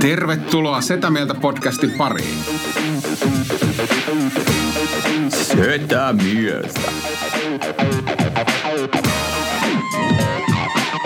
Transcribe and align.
Tervetuloa 0.00 0.80
Setä 0.80 1.10
Mieltä 1.10 1.34
podcastin 1.34 1.90
pariin. 1.90 2.38
Setä 5.28 6.14
mieltä. 6.22 6.80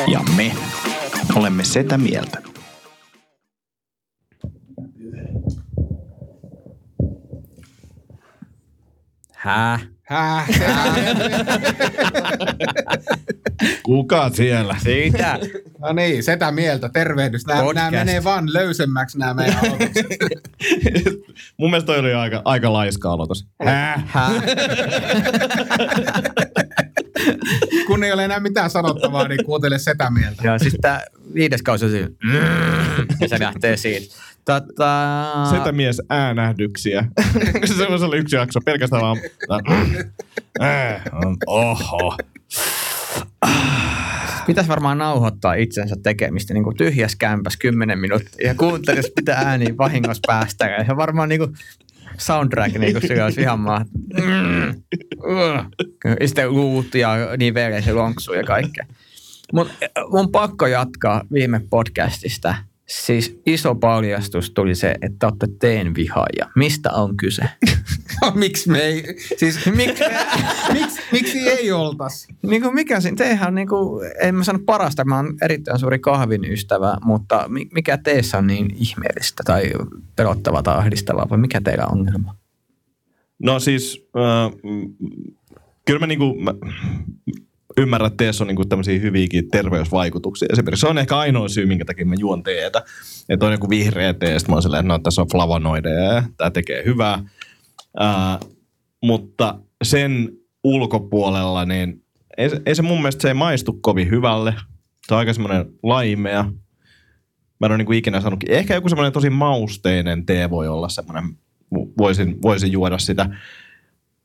Ja 0.06 0.20
me 0.37 0.52
olemme 1.34 1.65
setä 1.65 1.98
mieltä. 1.98 2.42
Häh? 9.34 9.88
Kuka 13.83 14.30
siellä? 14.30 14.77
Siitä. 14.83 15.38
No 15.79 15.93
niin, 15.93 16.23
Setä 16.23 16.52
Mieltä, 16.52 16.88
tervehdys. 16.88 17.47
Nämä, 17.47 17.73
nämä 17.73 17.91
menee 17.91 18.25
vaan 18.25 18.52
löysemmäksi 18.52 19.19
nämä 19.19 19.35
meidän. 19.35 19.59
Mun 21.59 21.71
mielestä 21.71 21.87
toi 21.87 21.98
oli 21.98 22.15
aika, 22.15 22.43
aika 22.45 22.73
laiska 22.73 23.12
aloitus. 23.12 23.47
Häh? 23.65 24.05
Häh? 24.07 24.33
Kun 27.87 28.04
ei 28.04 28.13
ole 28.13 28.24
enää 28.24 28.41
mitään 28.41 28.71
sanottavaa, 28.71 29.29
niin 29.29 29.45
kuuntele 29.45 29.79
Setä 29.79 30.10
Mieltä. 30.10 30.43
Joo, 30.45 30.59
siis 30.59 30.76
tää 30.80 31.02
viides 31.35 31.63
kausi 31.63 31.85
on 31.85 31.91
siinä. 31.91 32.09
Ja 33.21 33.29
se 33.29 33.41
lähtee 33.41 33.76
siitä. 33.76 34.15
Tota... 34.45 35.46
Setä 35.51 35.73
mies 35.73 36.02
äänähdyksiä. 36.10 37.04
se 37.76 37.87
olla 37.87 38.16
yksi 38.16 38.37
jakso, 38.37 38.60
pelkästään 38.60 39.02
vaan... 39.02 39.16
Ää, 40.60 41.02
Oho. 41.46 42.16
Pitäisi 44.46 44.68
varmaan 44.68 44.98
nauhoittaa 44.98 45.54
itsensä 45.54 45.96
tekemistä 46.02 46.54
niin 46.54 46.65
kuin 46.65 46.76
tyhjäs 46.76 47.16
kämpäs 47.16 47.57
10 47.57 47.98
minuuttia 47.98 48.48
ja 48.48 48.54
kuuntelisi 48.54 49.13
mitä 49.16 49.35
ääniä 49.35 49.76
vahingossa 49.79 50.20
päästä. 50.26 50.66
Ja 50.66 50.85
se 50.85 50.90
on 50.90 50.96
varmaan 50.96 51.29
niin 51.29 51.38
kuin 51.38 51.52
soundtrack 52.18 52.79
niin 52.79 52.93
kuin 52.93 53.09
sillä 53.09 53.24
olisi 53.24 53.40
ihan 53.40 53.60
maa. 53.60 53.85
Ja 56.20 56.26
sitten 56.26 56.51
luut 56.51 56.95
ja 56.95 57.16
niin 57.38 57.54
veres 57.54 57.87
ja 57.87 57.95
lonksu 57.95 58.32
ja 58.32 58.45
kaikkea. 58.45 58.87
Mutta 59.52 59.74
mun 60.10 60.32
pakko 60.32 60.66
jatkaa 60.66 61.23
viime 61.32 61.60
podcastista. 61.70 62.54
Siis 62.93 63.40
iso 63.46 63.74
paljastus 63.74 64.50
tuli 64.50 64.75
se, 64.75 64.94
että 65.03 65.26
olette 65.26 65.47
teen 65.60 65.94
vihaaja. 65.94 66.50
Mistä 66.56 66.91
on 66.93 67.16
kyse? 67.16 67.43
miksi 68.34 68.71
me 68.71 68.78
ei, 68.78 69.16
siis 69.37 69.66
Miksi? 69.66 70.04
miksi, 70.72 71.00
miksi 71.12 71.38
ei 71.48 71.72
oltas? 71.72 72.28
Niin 72.43 72.62
kuin 72.62 72.75
mikä 72.75 73.00
siinä, 73.00 73.16
teihän 73.16 73.48
on 73.48 73.54
niin 73.54 73.69
kuin, 73.69 74.10
en 74.20 74.34
mä 74.34 74.44
sano 74.44 74.59
parasta, 74.66 75.04
mä 75.04 75.16
oon 75.16 75.34
erittäin 75.43 75.78
suuri 75.78 75.98
kahvin 75.98 76.44
ystävä, 76.44 76.97
mutta 77.04 77.44
mi- 77.48 77.69
mikä 77.75 77.98
teissä 77.98 78.38
on 78.38 78.47
niin 78.47 78.75
ihmeellistä 78.75 79.43
tai 79.47 79.72
pelottavaa 80.16 80.62
tai 80.62 80.76
ahdistavaa, 80.76 81.26
vai 81.31 81.38
mikä 81.38 81.60
teillä 81.60 81.84
on 81.87 81.98
ongelma? 81.98 82.34
No 83.38 83.60
siis, 83.60 84.09
äh, 84.16 84.60
kyllä 85.87 86.00
mä 86.00 86.06
niinku, 86.06 86.34
mä 86.41 86.54
ymmärrän, 87.76 88.06
että 88.06 88.16
teessä 88.16 88.44
on 88.44 88.48
niinku 88.48 88.65
tämmöisiä 88.65 88.98
hyviäkin 88.98 89.48
terveysvaikutuksia. 89.48 90.48
Esimerkiksi 90.52 90.80
se 90.80 90.88
on 90.88 90.98
ehkä 90.98 91.19
ainoa 91.19 91.48
syy, 91.48 91.66
minkä 91.66 91.84
takia 91.84 92.06
mä 92.06 92.14
juon 92.19 92.42
teetä. 92.42 92.82
Että 93.28 93.47
on 93.47 93.52
joku 93.52 93.70
vihreä 93.70 94.14
tee, 94.14 94.32
ja 94.32 94.38
sit 94.38 94.48
mä 94.48 94.54
oon 94.54 94.62
silleen, 94.62 94.80
että 94.80 94.92
no, 94.92 94.98
tässä 94.98 95.22
on 95.22 95.28
flavonoideja 95.32 96.12
ja 96.12 96.22
tämä 96.36 96.50
tekee 96.50 96.84
hyvää. 96.84 97.14
Äh, 98.00 98.38
mutta 99.02 99.58
sen 99.82 100.28
ulkopuolella, 100.64 101.64
niin 101.64 102.02
ei, 102.38 102.50
ei 102.66 102.74
se 102.74 102.82
mun 102.82 102.98
mielestä 102.98 103.22
se 103.22 103.28
ei 103.28 103.34
maistu 103.34 103.72
kovin 103.72 104.10
hyvälle. 104.10 104.54
Se 105.06 105.14
on 105.14 105.18
aika 105.18 105.32
semmoinen 105.32 105.66
laimea. 105.82 106.42
Mä 107.60 107.66
en 107.66 107.70
ole 107.70 107.78
niinku 107.78 107.92
ikinä 107.92 108.20
saanut. 108.20 108.44
Ehkä 108.48 108.74
joku 108.74 108.88
semmoinen 108.88 109.12
tosi 109.12 109.30
mausteinen 109.30 110.26
tee 110.26 110.50
voi 110.50 110.68
olla 110.68 110.88
semmoinen, 110.88 111.24
voisin, 111.98 112.42
voisin 112.42 112.72
juoda 112.72 112.98
sitä. 112.98 113.36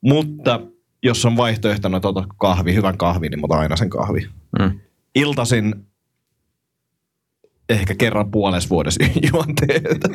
Mutta 0.02 0.62
jos 1.04 1.26
on 1.26 1.38
vaihtoehtona 1.38 2.00
tota 2.00 2.24
kahvi, 2.38 2.74
hyvän 2.74 2.98
kahvi, 2.98 3.30
niin 3.30 3.40
mä 3.40 3.46
otan 3.46 3.60
aina 3.60 3.76
sen 3.76 3.90
kahvi. 3.90 4.28
Mm. 4.60 4.80
Iltasin 5.16 5.76
ehkä 7.70 7.96
kerran 7.96 8.32
puolessa 8.32 8.70
vuodessa 8.70 9.04
juon 9.32 9.56
teetä. 9.56 10.10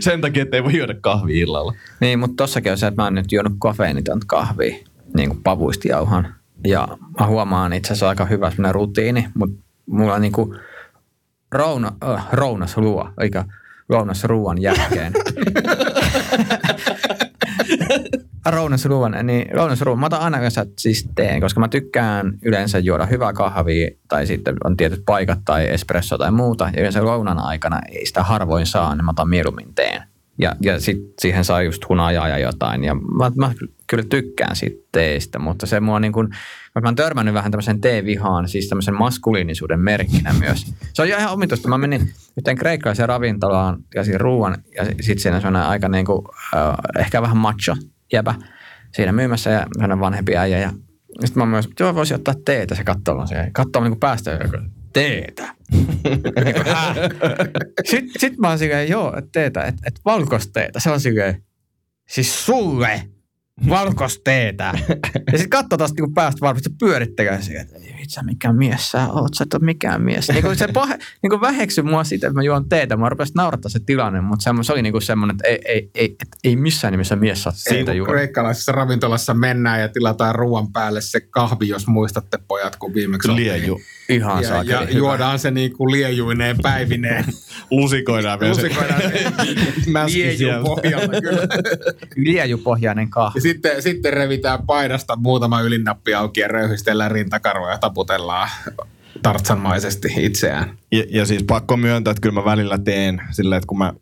Sen 0.00 0.20
takia, 0.20 0.42
että 0.42 0.56
ei 0.56 0.64
voi 0.64 0.76
juoda 0.76 0.94
kahvi 1.00 1.40
illalla. 1.40 1.74
Niin, 2.00 2.18
mutta 2.18 2.34
tossakin 2.36 2.72
on 2.72 2.78
se, 2.78 2.86
että 2.86 3.02
mä 3.02 3.04
oon 3.04 3.14
nyt 3.14 3.32
juonut 3.32 3.52
kofeinitonta 3.58 4.26
kahvia, 4.28 4.76
niin 5.16 5.28
kuin 5.28 5.42
pavuista 5.42 5.88
jauhan. 5.88 6.34
Ja 6.66 6.88
mä 7.20 7.26
huomaan 7.26 7.72
itse 7.72 7.92
asiassa 7.92 8.08
aika 8.08 8.24
hyvä 8.24 8.50
semmoinen 8.50 8.74
rutiini, 8.74 9.28
mutta 9.34 9.64
mulla 9.86 10.14
on 10.14 10.20
niin 10.20 10.32
kuin 10.32 10.58
rouna, 11.52 11.92
äh, 12.04 12.26
rounas 12.32 12.76
luo, 12.76 13.10
eikä 13.20 13.44
lounas 13.88 14.24
ruoan 14.24 14.62
jälkeen. 14.62 15.12
lounas 18.56 18.84
ruoan, 18.84 19.16
niin 19.22 19.56
lounas 19.56 19.80
ruoan, 19.80 19.98
mä 19.98 20.06
otan 20.06 20.20
aina 20.20 20.38
yleensä 20.38 20.66
siis 20.78 21.08
teen, 21.14 21.40
koska 21.40 21.60
mä 21.60 21.68
tykkään 21.68 22.38
yleensä 22.42 22.78
juoda 22.78 23.06
hyvää 23.06 23.32
kahvia 23.32 23.90
tai 24.08 24.26
sitten 24.26 24.56
on 24.64 24.76
tietyt 24.76 25.02
paikat 25.06 25.38
tai 25.44 25.68
espresso 25.68 26.18
tai 26.18 26.30
muuta. 26.30 26.64
Ja 26.64 26.80
yleensä 26.80 27.04
lounan 27.04 27.38
aikana 27.38 27.80
ei 27.92 28.06
sitä 28.06 28.22
harvoin 28.22 28.66
saa, 28.66 28.94
niin 28.94 29.04
mä 29.04 29.10
otan 29.10 29.28
mieluummin 29.28 29.74
teen. 29.74 30.02
Ja, 30.38 30.56
ja 30.62 30.80
sitten 30.80 31.14
siihen 31.20 31.44
saa 31.44 31.62
just 31.62 31.88
hunajaa 31.88 32.28
ja 32.28 32.38
jotain. 32.38 32.84
Ja 32.84 32.94
mä, 32.94 33.30
mä 33.36 33.52
kyllä 33.86 34.04
tykkään 34.08 34.56
siitä 34.56 34.88
teistä, 34.92 35.38
mutta 35.38 35.66
se 35.66 35.80
mua 35.80 36.00
niin 36.00 36.12
kuin, 36.12 36.28
mä 36.74 36.80
oon 36.84 36.96
törmännyt 36.96 37.34
vähän 37.34 37.50
tämmöisen 37.50 37.80
teevihaan, 37.80 38.48
siis 38.48 38.68
tämmöisen 38.68 38.94
maskuliinisuuden 38.94 39.80
merkkinä 39.80 40.34
myös. 40.38 40.72
Se 40.92 41.02
on 41.02 41.08
ihan 41.08 41.32
omituista. 41.32 41.68
Mä 41.68 41.78
menin 41.78 42.10
yhteen 42.38 42.56
kreikkalaiseen 42.56 43.08
ravintolaan 43.08 43.78
ja 43.94 44.04
siinä 44.04 44.18
ruuan 44.18 44.56
ja 44.76 44.84
sitten 44.84 45.18
siinä 45.18 45.40
sellainen 45.40 45.68
aika 45.70 45.88
niin 45.88 46.06
kuin, 46.06 46.22
äh, 46.54 46.74
ehkä 46.98 47.22
vähän 47.22 47.36
macho 47.36 47.74
jäbä 48.12 48.34
siinä 48.94 49.12
myymässä 49.12 49.50
ja 49.50 49.66
sellainen 49.72 50.00
vanhempi 50.00 50.36
äijä. 50.36 50.58
Ja 50.58 50.70
sitten 51.24 51.42
mä 51.42 51.46
myös, 51.46 51.68
joo 51.80 51.94
voisi 51.94 52.14
ottaa 52.14 52.34
teetä. 52.44 52.74
Se 52.74 52.84
katsoo 52.84 53.26
siihen. 53.26 53.52
Katsoo 53.52 53.84
niin 53.84 54.00
päästä 54.00 54.38
teetä. 54.96 55.44
Sitten 57.90 58.20
sit 58.20 58.38
mä 58.38 58.48
oon 58.48 58.58
silleen, 58.58 58.88
joo, 58.88 59.16
et 59.18 59.24
teetä, 59.32 59.62
että 59.62 59.82
et 59.86 60.00
valkosteetä. 60.04 60.80
Se 60.80 60.90
on 60.90 61.00
silleen, 61.00 61.42
siis 62.08 62.46
sulle 62.46 63.02
valkosteetä. 63.68 64.72
ja 65.32 65.38
sitten 65.38 65.50
katsoo 65.50 65.78
taas 65.78 65.92
niinku 65.92 66.12
päästä 66.14 66.40
varmasti 66.40 66.70
se 66.70 66.76
pyörittelee 66.78 67.42
siihen, 67.42 67.68
että 68.06 68.20
ei 68.20 68.24
vitsi, 68.24 68.34
mikä 68.34 68.52
mies 68.52 68.90
sä 68.90 69.08
oot, 69.12 69.34
sä 69.34 69.44
et 69.44 69.54
ole 69.54 69.64
mikään 69.64 70.02
mies. 70.02 70.28
Niinku 70.28 70.54
se 70.54 70.68
pahe, 70.68 70.98
niinku 71.22 71.40
väheksy 71.40 71.82
mua 71.82 72.04
siitä, 72.04 72.26
että 72.26 72.34
mä 72.34 72.42
juon 72.42 72.68
teetä. 72.68 72.96
Mä 72.96 73.08
rupesin 73.08 73.32
naurattaa 73.36 73.68
se 73.68 73.78
tilanne, 73.78 74.20
mutta 74.20 74.54
se, 74.62 74.72
oli 74.72 74.82
niinku 74.82 75.00
semmoinen, 75.00 75.34
että 75.36 75.48
ei, 75.48 75.58
ei, 75.64 75.90
ei, 75.94 76.16
et 76.22 76.28
ei 76.44 76.56
missään 76.56 76.92
nimessä 76.92 77.16
mies 77.16 77.42
saa 77.42 77.52
teetä 77.68 77.90
kun 77.90 77.96
juoda. 77.96 78.12
kreikkalaisessa 78.12 78.72
ravintolassa 78.72 79.34
mennään 79.34 79.80
ja 79.80 79.88
tilataan 79.88 80.34
ruoan 80.34 80.72
päälle 80.72 81.00
se 81.00 81.20
kahvi, 81.20 81.68
jos 81.68 81.86
muistatte 81.86 82.38
pojat, 82.48 82.76
kun 82.76 82.94
viimeksi. 82.94 83.34
Lieju. 83.34 83.80
Ihan 84.08 84.42
Ja, 84.42 84.48
saakeli 84.48 84.72
ja 84.72 84.80
hyvä. 84.80 84.90
juodaan 84.98 85.38
se 85.38 85.50
niin 85.50 85.72
kuin 85.72 85.90
liejuineen 85.92 86.56
päivineen. 86.62 87.24
Lusikoidaan 87.70 88.40
vielä 88.40 88.54
Lusikoidaan 88.54 89.02
pohjalla 90.62 91.20
kyllä. 91.22 91.42
Liejupohjainen 92.16 93.10
kahvi. 93.10 93.38
Ja 93.38 93.40
sitten, 93.40 93.82
sitten 93.82 94.12
revitään 94.12 94.58
paidasta 94.66 95.16
muutama 95.16 95.60
ylinnappi 95.60 96.14
auki 96.14 96.40
ja 96.40 96.48
röyhistellään 96.48 97.10
rintakarvoja 97.10 97.72
ja 97.72 97.78
taputellaan 97.96 98.48
tartsanmaisesti 99.22 100.08
itseään. 100.16 100.78
Ja, 100.92 101.04
ja 101.10 101.26
siis 101.26 101.42
pakko 101.42 101.76
myöntää, 101.76 102.10
että 102.10 102.20
kyllä 102.20 102.34
mä 102.34 102.44
välillä 102.44 102.78
teen 102.78 103.22
silleen, 103.30 103.56
että 103.56 103.66
kun 103.66 103.78
mä 103.78 103.92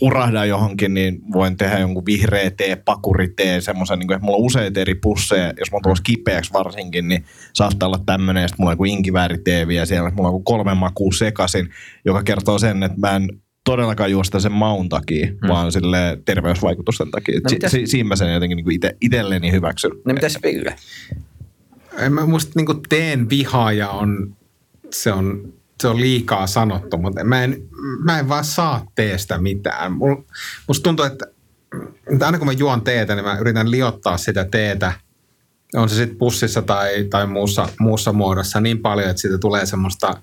hurahdan 0.00 0.48
johonkin, 0.48 0.94
niin 0.94 1.20
voin 1.32 1.56
tehdä 1.56 1.78
jonkun 1.78 2.06
vihreä 2.06 2.50
tee, 2.50 2.76
pakuri 2.76 3.28
tee, 3.36 3.60
semmoisen, 3.60 3.98
niin 3.98 4.06
kuin, 4.06 4.14
että 4.14 4.24
mulla 4.24 4.38
on 4.38 4.44
useita 4.44 4.80
eri 4.80 4.94
pusseja, 4.94 5.52
jos 5.58 5.72
mä 5.72 5.76
oon 5.76 5.82
tulossa 5.82 6.02
kipeäksi 6.02 6.52
varsinkin, 6.52 7.08
niin 7.08 7.24
saattaa 7.52 7.86
olla 7.86 8.00
tämmöinen, 8.06 8.42
ja 8.42 8.48
sitten 8.48 8.62
mulla 8.62 8.70
on 8.70 8.72
joku 8.72 8.84
inkivääritee 8.84 9.66
vielä 9.66 9.86
siellä, 9.86 10.08
että 10.08 10.16
mulla 10.16 10.28
on 10.28 10.34
joku 10.34 10.44
kolme 10.44 10.74
makua 10.74 11.12
sekasin, 11.12 11.70
joka 12.04 12.22
kertoo 12.22 12.58
sen, 12.58 12.82
että 12.82 12.98
mä 13.00 13.16
en 13.16 13.28
todellakaan 13.64 14.10
juosta 14.10 14.40
sen 14.40 14.52
maun 14.52 14.88
takia, 14.88 15.26
hmm. 15.26 15.48
vaan 15.48 15.72
sille 15.72 16.18
terveysvaikutusten 16.24 17.10
takia. 17.10 17.40
No 17.44 17.48
si- 17.48 17.54
mitäs- 17.56 17.70
si- 17.70 17.86
siinä 17.86 18.08
mä 18.08 18.16
sen 18.16 18.34
jotenkin 18.34 18.56
niin 18.56 18.80
itselleni 19.00 19.52
hyväksyn. 19.52 19.90
No 20.04 20.14
mitäs 20.14 20.38
Ville? 20.42 20.74
En 22.00 22.12
mä 22.12 22.26
musta 22.26 22.52
niin 22.56 22.82
teen 22.88 23.30
vihaaja 23.30 23.88
on, 23.88 24.36
se 24.92 25.12
on, 25.12 25.52
se 25.80 25.88
on 25.88 26.00
liikaa 26.00 26.46
sanottu, 26.46 26.98
mutta 26.98 27.24
mä 27.24 27.44
en, 27.44 27.62
mä 28.04 28.18
en 28.18 28.28
vaan 28.28 28.44
saa 28.44 28.86
teestä 28.94 29.38
mitään. 29.38 29.92
Mul, 29.92 30.16
musta 30.68 30.82
tuntuu, 30.82 31.04
että 31.04 31.26
Mutta 32.10 32.26
aina 32.26 32.38
kun 32.38 32.46
mä 32.46 32.52
juon 32.52 32.82
teetä, 32.82 33.14
niin 33.14 33.24
mä 33.24 33.38
yritän 33.38 33.70
liottaa 33.70 34.16
sitä 34.16 34.44
teetä, 34.44 34.92
on 35.74 35.88
se 35.88 35.94
sitten 35.94 36.18
pussissa 36.18 36.62
tai, 36.62 37.04
tai 37.04 37.26
muussa, 37.26 37.68
muussa 37.80 38.12
muodossa 38.12 38.60
niin 38.60 38.78
paljon, 38.78 39.10
että 39.10 39.22
siitä 39.22 39.38
tulee 39.38 39.66
semmoista 39.66 40.22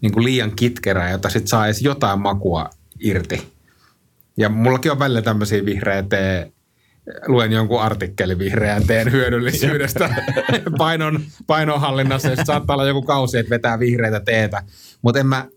niin 0.00 0.12
kuin 0.12 0.24
liian 0.24 0.56
kitkerää, 0.56 1.10
jota 1.10 1.28
sitten 1.28 1.48
saa 1.48 1.66
edes 1.66 1.82
jotain 1.82 2.20
makua 2.20 2.70
irti. 3.00 3.52
Ja 4.36 4.48
mullakin 4.48 4.92
on 4.92 4.98
välillä 4.98 5.22
tämmöisiä 5.22 5.64
vihreä 5.64 6.02
tee, 6.02 6.52
luen 7.26 7.52
jonkun 7.52 7.80
artikkelin 7.80 8.38
vihreän 8.38 8.86
teen 8.86 9.12
hyödyllisyydestä 9.12 10.14
painon, 10.78 11.20
painonhallinnassa, 11.46 12.36
sit 12.36 12.46
saattaa 12.46 12.76
olla 12.76 12.86
joku 12.86 13.02
kausi, 13.02 13.38
että 13.38 13.50
vetää 13.50 13.78
vihreitä 13.78 14.20
teetä. 14.20 14.62
Mutta 15.02 15.20
en 15.20 15.26
mä, 15.26 15.48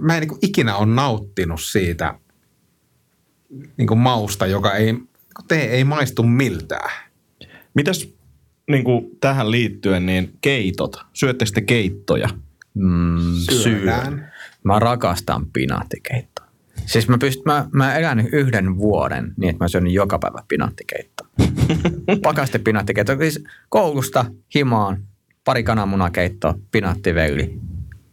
mä 0.00 0.16
en 0.16 0.20
niin 0.20 0.38
ikinä 0.42 0.76
ole 0.76 0.86
nauttinut 0.86 1.60
siitä 1.60 2.14
niin 3.76 3.88
kuin 3.88 3.98
mausta, 3.98 4.46
joka 4.46 4.74
ei, 4.74 4.94
tee 5.48 5.64
ei 5.64 5.84
maistu 5.84 6.22
miltään. 6.22 6.90
Mitäs 7.74 8.08
niin 8.70 8.84
kuin 8.84 9.10
tähän 9.20 9.50
liittyen, 9.50 10.06
niin 10.06 10.32
keitot? 10.40 10.96
Syöttekö 11.12 11.50
te 11.54 11.60
keittoja? 11.60 12.28
Mm, 12.74 13.18
Syödään. 13.62 14.32
Mä 14.64 14.78
rakastan 14.78 15.46
pinaattikeittoa. 15.52 16.45
Siis 16.86 17.08
mä, 17.08 17.18
pyst, 17.18 17.40
mä, 17.44 17.68
mä 17.72 17.94
elän 17.94 18.28
yhden 18.32 18.76
vuoden 18.76 19.34
niin, 19.36 19.50
että 19.50 19.64
mä 19.64 19.68
syön 19.68 19.86
joka 19.86 20.18
päivä 20.18 20.42
pinaattikeittoa. 20.48 21.28
Pakaste 22.22 22.58
pinaattikeittoa. 22.58 23.16
Siis 23.16 23.44
koulusta 23.68 24.24
himaan, 24.54 25.02
pari 25.44 25.62
kananmunakeittoa, 25.62 26.54
pinaattivelli, 26.72 27.60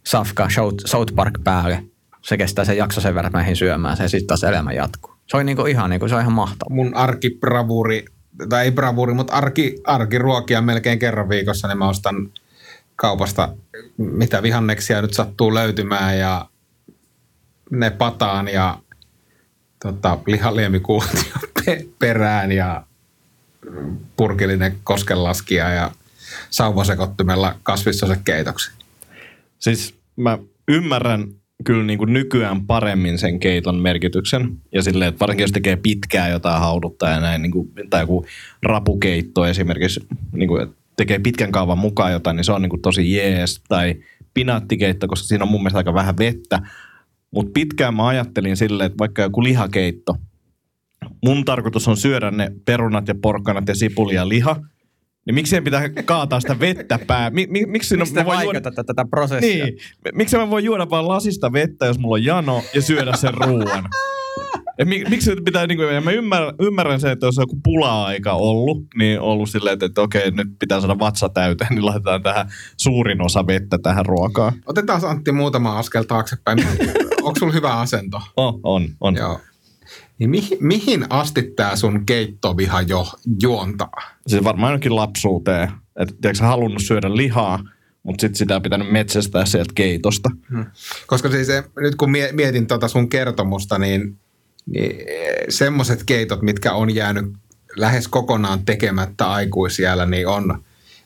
safka, 0.06 0.48
South, 0.84 1.14
Park 1.14 1.34
päälle. 1.44 1.84
Se 2.22 2.36
kestää 2.36 2.64
sen 2.64 2.76
jakso 2.76 3.00
sen 3.00 3.14
verran, 3.14 3.28
että 3.28 3.38
mä 3.38 3.42
ehdin 3.42 3.56
syömään 3.56 3.96
sen 3.96 4.04
ja 4.04 4.08
sitten 4.08 4.26
taas 4.26 4.44
elämä 4.44 4.72
jatkuu. 4.72 5.14
Se 5.26 5.36
on 5.36 5.46
niinku 5.46 5.66
ihan, 5.66 5.90
niinku, 5.90 6.08
se 6.08 6.14
on 6.14 6.20
ihan 6.20 6.32
mahtavaa. 6.32 6.74
Mun 6.74 6.94
arkibravuri, 6.94 8.04
tai 8.48 8.64
ei 8.64 8.70
bravuri, 8.70 9.14
mutta 9.14 9.32
arki, 9.32 9.76
arkiruokia 9.84 10.60
melkein 10.60 10.98
kerran 10.98 11.28
viikossa, 11.28 11.68
niin 11.68 11.78
mä 11.78 11.88
ostan 11.88 12.30
kaupasta 12.96 13.48
mitä 13.96 14.42
vihanneksia 14.42 15.02
nyt 15.02 15.14
sattuu 15.14 15.54
löytymään 15.54 16.18
ja 16.18 16.46
ne 17.70 17.90
pataan 17.90 18.48
ja 18.48 18.78
tota, 19.82 20.18
lihaliemikuutio 20.26 21.32
pe- 21.64 21.86
perään 21.98 22.52
ja 22.52 22.86
purkillinen 24.16 24.76
koskenlaskia 24.84 25.70
ja 25.70 25.90
sauvasekottimella 26.50 27.54
kasvissosekeitoksi. 27.62 28.70
Siis 29.58 29.94
mä 30.16 30.38
ymmärrän 30.68 31.26
kyllä 31.64 31.84
niin 31.84 31.98
kuin 31.98 32.12
nykyään 32.12 32.66
paremmin 32.66 33.18
sen 33.18 33.40
keiton 33.40 33.76
merkityksen. 33.76 34.56
Ja 34.72 34.82
silleen, 34.82 35.08
että 35.08 35.20
varsinkin 35.20 35.44
jos 35.44 35.52
tekee 35.52 35.76
pitkää 35.76 36.28
jotain 36.28 36.60
hauduttaa 36.60 37.10
ja 37.10 37.20
näin, 37.20 37.42
niin 37.42 37.52
kuin, 37.52 37.70
tai 37.90 38.02
joku 38.02 38.26
rapukeitto 38.62 39.46
esimerkiksi, 39.46 40.06
niin 40.32 40.48
kuin, 40.48 40.74
tekee 40.96 41.18
pitkän 41.18 41.52
kaavan 41.52 41.78
mukaan 41.78 42.12
jotain, 42.12 42.36
niin 42.36 42.44
se 42.44 42.52
on 42.52 42.62
niin 42.62 42.70
kuin 42.70 42.82
tosi 42.82 43.12
jees. 43.12 43.60
Tai 43.68 43.94
pinaattikeitto, 44.34 45.08
koska 45.08 45.26
siinä 45.26 45.44
on 45.44 45.50
mun 45.50 45.60
mielestä 45.60 45.78
aika 45.78 45.94
vähän 45.94 46.18
vettä. 46.18 46.60
Mutta 47.34 47.52
pitkään 47.54 47.94
mä 47.94 48.06
ajattelin 48.06 48.56
silleen, 48.56 48.86
että 48.86 48.98
vaikka 48.98 49.22
joku 49.22 49.42
lihakeitto, 49.42 50.16
mun 51.24 51.44
tarkoitus 51.44 51.88
on 51.88 51.96
syödä 51.96 52.30
ne 52.30 52.52
perunat 52.64 53.08
ja 53.08 53.14
porkkanat 53.22 53.68
ja 53.68 53.74
sipuli 53.74 54.14
ja 54.14 54.28
liha, 54.28 54.56
niin 55.26 55.34
miksi 55.34 55.56
ei 55.56 55.62
pitää 55.62 55.88
kaataa 56.04 56.40
sitä 56.40 56.60
vettä 56.60 56.98
pää? 57.06 57.30
Mi, 57.30 57.46
mi, 57.50 57.66
miksi 57.66 57.96
Miksi 57.96 58.14
mä 58.14 58.24
voin 58.24 58.42
juoda, 58.42 58.60
tätä 58.60 59.04
prosessia? 59.10 59.64
niin, 59.64 59.78
miksi 60.14 60.36
mä 60.36 60.50
voin 60.50 60.64
juoda 60.64 60.90
vaan 60.90 61.08
lasista 61.08 61.52
vettä, 61.52 61.86
jos 61.86 61.98
mulla 61.98 62.14
on 62.14 62.24
jano 62.24 62.62
ja 62.74 62.82
syödä 62.82 63.16
sen 63.16 63.34
ruoan? 63.34 63.84
Ja 64.78 64.86
mi, 64.86 65.04
miksi 65.08 65.24
se 65.24 65.36
pitää, 65.44 65.66
niin 65.66 65.78
kuin, 65.78 66.04
mä 66.04 66.10
ymmärrän, 66.10 66.54
ymmärrän 66.60 67.00
sen, 67.00 67.12
että 67.12 67.26
jos 67.26 67.38
on 67.38 67.42
joku 67.42 67.60
pula-aika 67.62 68.32
ollut, 68.32 68.82
niin 68.98 69.20
on 69.20 69.26
ollut 69.26 69.50
silleen, 69.50 69.72
että, 69.72 69.86
että 69.86 70.00
okei, 70.00 70.30
nyt 70.30 70.48
pitää 70.58 70.80
saada 70.80 70.98
vatsa 70.98 71.28
täyteen, 71.28 71.74
niin 71.74 71.86
laitetaan 71.86 72.22
tähän 72.22 72.48
suurin 72.76 73.22
osa 73.22 73.46
vettä 73.46 73.78
tähän 73.78 74.06
ruokaan. 74.06 74.52
Otetaan 74.66 75.04
Antti 75.04 75.32
muutama 75.32 75.78
askel 75.78 76.02
taaksepäin. 76.02 76.58
Onko 77.34 77.40
sulla 77.40 77.52
hyvä 77.52 77.80
asento? 77.80 78.20
Oh, 78.36 78.60
on, 78.62 78.88
on. 79.00 79.16
Joo. 79.16 79.40
Niin 80.18 80.30
mihin, 80.30 80.58
mihin 80.60 81.06
asti 81.10 81.42
tämä 81.42 81.76
sun 81.76 82.06
keittoviha 82.06 82.82
jo 82.82 83.06
juontaa? 83.42 84.00
Se 84.26 84.44
varmaan 84.44 84.72
jonkin 84.72 84.96
lapsuuteen. 84.96 85.72
Että 85.96 86.14
tiedätkö, 86.20 86.44
halunnut 86.44 86.82
syödä 86.82 87.16
lihaa, 87.16 87.58
mutta 88.02 88.20
sitten 88.20 88.38
sitä 88.38 88.56
on 88.56 88.62
pitänyt 88.62 88.92
metsästää 88.92 89.46
sieltä 89.46 89.72
keitosta. 89.74 90.30
Koska 91.06 91.30
siis 91.30 91.46
se, 91.46 91.64
nyt 91.76 91.94
kun 91.94 92.10
mie- 92.10 92.32
mietin 92.32 92.66
tota 92.66 92.88
sun 92.88 93.08
kertomusta, 93.08 93.78
niin, 93.78 94.16
niin 94.66 94.96
semmoiset 95.48 96.04
keitot, 96.04 96.42
mitkä 96.42 96.72
on 96.72 96.94
jäänyt 96.94 97.26
lähes 97.76 98.08
kokonaan 98.08 98.64
tekemättä 98.64 99.30
aikuisiellä, 99.30 100.06
niin 100.06 100.28
on, 100.28 100.64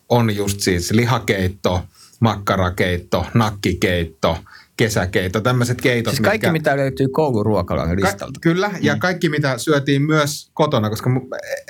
on 0.08 0.36
just 0.36 0.60
siis 0.60 0.90
lihakeitto, 0.90 1.84
makkarakeitto, 2.20 3.26
nakkikeitto, 3.34 4.38
kesäkeitto, 4.78 5.40
tämmöiset 5.40 5.80
keitot. 5.80 6.10
Siis 6.10 6.20
kaikki, 6.20 6.46
mitkä, 6.46 6.52
mitä 6.52 6.76
löytyy 6.76 7.08
kouluruokalan 7.08 7.88
Ka- 7.88 8.06
listalta. 8.06 8.40
kyllä, 8.40 8.70
ja 8.80 8.96
kaikki 8.96 9.28
mitä 9.28 9.58
syötiin 9.58 10.02
myös 10.02 10.50
kotona, 10.54 10.90
koska 10.90 11.10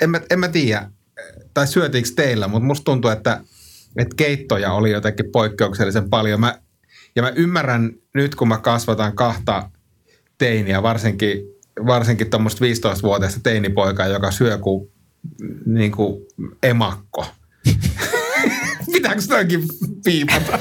en 0.01 0.11
mä, 0.11 0.21
en 0.31 0.41
mä 0.41 0.49
tiedä, 0.49 0.91
tai 1.55 1.67
syötiinkö 1.67 2.11
teillä, 2.17 2.49
mutta 2.49 2.67
musta 2.67 2.85
tuntuu, 2.85 3.11
että, 3.11 3.41
että 3.99 4.15
keittoja 4.17 4.73
oli 4.73 4.91
jotenkin 4.91 5.31
poikkeuksellisen 5.33 6.11
paljon. 6.11 6.41
Mä, 6.41 6.59
ja 7.17 7.23
mä 7.23 7.33
ymmärrän 7.37 7.93
nyt, 8.15 8.35
kun 8.35 8.49
mä 8.49 8.59
kasvatan 8.59 9.17
kahta 9.17 9.71
teiniä, 10.39 10.83
varsinkin, 10.83 11.43
varsinkin 11.87 12.31
tuommoista 12.31 12.65
15-vuotiaista 12.65 13.41
teinipoikaa, 13.43 14.07
joka 14.07 14.31
syö 14.31 14.59
kuin, 14.59 14.91
niin 15.67 15.93
kuin 15.93 16.27
emakko. 16.63 17.27
Pitääkö 18.93 19.21
sitäkin 19.21 19.63
piipata? 20.05 20.59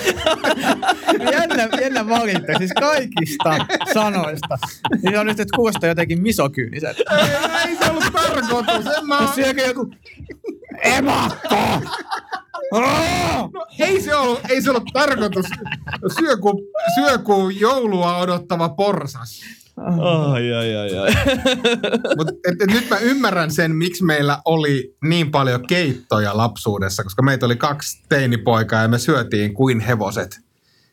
jännä, 1.33 1.69
jännä 1.81 2.09
valinta, 2.09 2.57
siis 2.57 2.71
kaikista 2.79 3.65
sanoista. 3.93 4.57
Niin 5.01 5.19
on 5.19 5.25
nyt, 5.25 5.39
että 5.39 5.55
kuulostaa 5.55 5.89
jotenkin 5.89 6.21
misokyyniset. 6.21 6.97
ei, 6.97 7.69
ei 7.69 7.77
se 7.77 7.91
ollut 7.91 8.03
tarkoitus. 8.13 8.85
En 8.97 9.07
mä, 9.07 9.31
Syökö 9.35 9.61
joku 9.61 9.93
emakko? 10.83 11.55
No, 12.71 13.51
ei 13.79 14.01
se 14.01 14.15
ollut, 14.15 14.39
ei 14.49 14.61
se 14.61 14.69
ollut 14.69 14.89
tarkoitus. 14.93 15.45
Syö 16.19 16.37
kuin, 16.37 16.57
syö 16.95 17.17
kuin 17.17 17.59
joulua 17.59 18.17
odottava 18.17 18.69
porsas. 18.69 19.41
Ai, 19.77 20.53
ai, 20.53 20.75
ai, 20.75 20.97
ai. 20.97 21.11
Mutta 22.17 22.33
nyt 22.73 22.89
mä 22.89 22.97
ymmärrän 22.99 23.51
sen, 23.51 23.75
miksi 23.75 24.03
meillä 24.03 24.37
oli 24.45 24.95
niin 25.03 25.31
paljon 25.31 25.67
keittoja 25.67 26.37
lapsuudessa, 26.37 27.03
koska 27.03 27.21
meitä 27.23 27.45
oli 27.45 27.55
kaksi 27.55 28.03
teinipoikaa 28.09 28.81
ja 28.81 28.87
me 28.87 28.99
syötiin 28.99 29.53
kuin 29.53 29.79
hevoset. 29.79 30.39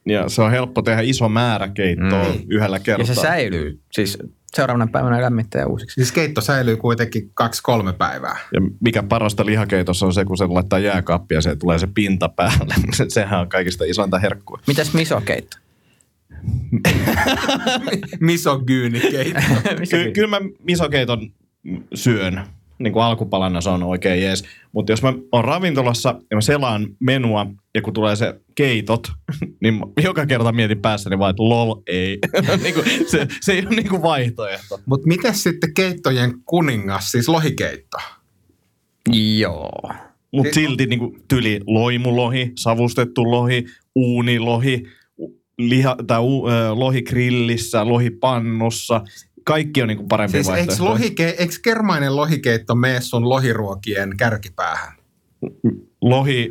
Ja 0.06 0.28
se 0.28 0.42
on 0.42 0.50
helppo 0.50 0.82
tehdä 0.82 1.00
iso 1.02 1.28
määrä 1.28 1.68
keittoa 1.68 2.24
mm. 2.24 2.40
yhdellä 2.48 2.76
Ja 2.76 2.80
kertaa. 2.80 3.06
se 3.06 3.14
säilyy. 3.14 3.80
Siis 3.92 4.18
seuraavana 4.54 4.86
päivänä 4.92 5.22
lämmittää 5.22 5.60
ja 5.60 5.66
uusiksi. 5.66 5.94
Siis 5.94 6.12
keitto 6.12 6.40
säilyy 6.40 6.76
kuitenkin 6.76 7.30
kaksi-kolme 7.34 7.92
päivää. 7.92 8.38
Ja 8.52 8.60
mikä 8.80 9.02
parasta 9.02 9.46
lihakeitossa 9.46 10.06
on 10.06 10.14
se, 10.14 10.24
kun 10.24 10.38
se 10.38 10.46
laittaa 10.46 10.78
jääkaappia 10.78 11.38
ja 11.38 11.42
se 11.42 11.56
tulee 11.56 11.78
se 11.78 11.86
pinta 11.94 12.28
päälle. 12.28 12.74
Se- 12.94 13.06
Sehän 13.14 13.40
on 13.40 13.48
kaikista 13.48 13.84
isointa 13.84 14.18
herkkua. 14.18 14.58
Mitäs 14.66 14.94
misokeitto? 14.94 15.56
Misogyyni 18.20 19.00
keitto. 19.00 19.40
Ky- 19.90 20.12
kyllä 20.12 20.28
mä 20.28 20.40
misokeiton 20.62 21.30
syön. 21.94 22.42
Niin 22.78 22.92
kuin 22.92 23.02
alkupalana 23.02 23.60
se 23.60 23.70
on 23.70 23.82
oikein 23.82 24.22
jees. 24.22 24.44
Mutta 24.72 24.92
jos 24.92 25.02
mä 25.02 25.14
oon 25.32 25.44
ravintolassa 25.44 26.20
ja 26.30 26.36
mä 26.36 26.40
selaan 26.40 26.86
menua 27.00 27.46
ja 27.74 27.82
kun 27.82 27.92
tulee 27.92 28.16
se 28.16 28.40
keitot, 28.54 29.12
niin 29.62 29.80
joka 30.02 30.26
kerta 30.26 30.52
mietin 30.52 30.80
päässäni 30.80 31.18
vaan, 31.18 31.30
että 31.30 31.42
lol 31.42 31.74
ei. 31.86 32.18
niin 32.62 32.74
kuin, 32.74 32.86
se, 33.06 33.26
se 33.40 33.52
ei 33.52 33.66
ole 33.66 33.76
niin 33.76 33.88
kuin 33.88 34.02
vaihtoehto. 34.02 34.80
Mutta 34.86 35.08
miten 35.08 35.34
sitten 35.34 35.74
keittojen 35.74 36.34
kuningas, 36.44 37.10
siis 37.10 37.28
lohikeitto? 37.28 37.98
Joo. 39.38 39.92
Mutta 40.32 40.54
silti 40.54 40.86
niin 40.86 40.98
kuin, 40.98 41.22
tyli 41.28 41.60
loimulohi, 41.66 42.52
savustettu 42.54 43.30
lohi, 43.30 43.64
uunilohi, 43.94 44.82
liha, 45.58 45.96
tai 46.06 46.18
u, 46.20 46.48
ö, 46.48 46.74
lohi 46.74 47.02
grillissä, 47.02 47.88
lohi 47.88 48.10
pannussa. 48.10 49.00
Kaikki 49.44 49.82
on 49.82 49.88
niin 49.88 49.98
kuin 49.98 50.08
parempi 50.08 50.32
Siis 50.32 50.48
eikö, 50.48 50.56
vaihtoehto. 50.56 50.84
lohike, 50.84 51.34
eikö 51.38 51.54
kermainen 51.62 52.16
lohikeitto 52.16 52.74
mene 52.74 53.00
sun 53.00 53.28
lohiruokien 53.28 54.16
kärkipäähän? 54.16 54.92
Lohi, 56.04 56.50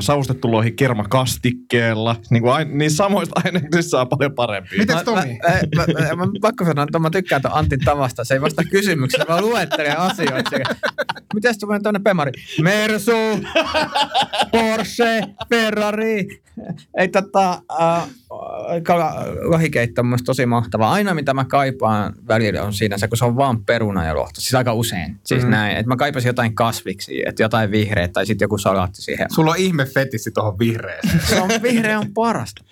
savustettu 0.00 0.52
lohi 0.52 0.72
kermakastikkeella. 0.72 2.16
Niin, 2.30 2.42
kuin 2.42 2.52
aina, 2.52 2.70
niin 2.74 2.90
samoista 2.90 3.40
aineksista 3.44 3.90
saa 3.90 4.06
paljon 4.06 4.34
parempia. 4.34 4.78
Mites 4.78 4.96
Mä, 4.96 5.04
Tomi? 5.04 5.38
mä, 5.76 5.84
mä, 5.86 6.16
mä, 6.16 6.16
mä, 6.16 6.32
pakko 6.40 6.64
sanoa, 6.64 6.82
että 6.82 6.98
mä 6.98 7.10
tykkään 7.10 7.42
tuon 7.42 7.54
Antin 7.54 7.80
tavasta. 7.80 8.24
Se 8.24 8.34
ei 8.34 8.40
vasta 8.40 8.62
kysymyksiä, 8.70 9.24
vaan 9.28 9.44
luettelee 9.44 9.94
asioita. 9.96 10.50
Mitäs 11.34 11.58
tulee 11.58 11.80
tuonne 11.80 12.00
Pemari? 12.04 12.32
Mersu, 12.62 13.12
Porsche, 14.52 15.22
Ferrari. 15.50 16.42
Ei 16.98 17.08
tota, 17.08 17.62
äh, 17.80 18.08
lohikeitto 19.42 20.00
on 20.00 20.18
tosi 20.24 20.46
mahtavaa. 20.46 20.92
Aina 20.92 21.14
mitä 21.14 21.34
mä 21.34 21.44
kaipaan 21.44 22.14
välillä 22.28 22.62
on 22.62 22.72
siinä 22.72 22.98
se, 22.98 23.08
kun 23.08 23.18
se 23.18 23.24
on 23.24 23.36
vaan 23.36 23.64
peruna 23.64 24.04
ja 24.04 24.16
lohto. 24.16 24.40
Siis 24.40 24.54
aika 24.54 24.74
usein. 24.74 25.16
Siis 25.24 25.44
mm. 25.44 25.50
näin, 25.50 25.76
että 25.76 25.88
mä 25.88 25.96
kaipasin 25.96 26.28
jotain 26.28 26.54
kasviksi, 26.54 27.22
että 27.26 27.42
jotain 27.42 27.70
vihreät 27.70 28.12
tai 28.12 28.26
sitten 28.26 28.44
joku 28.44 28.58
salaatti 28.74 29.02
siihen. 29.02 29.26
Sulla 29.34 29.50
on 29.50 29.56
ihme 29.56 29.84
fetissi 29.84 30.30
tuohon 30.30 30.58
vihreeseen. 30.58 31.20
Se 31.28 31.40
on, 31.40 31.50
vihreä 31.62 31.98
on 31.98 32.14
parasta. 32.14 32.64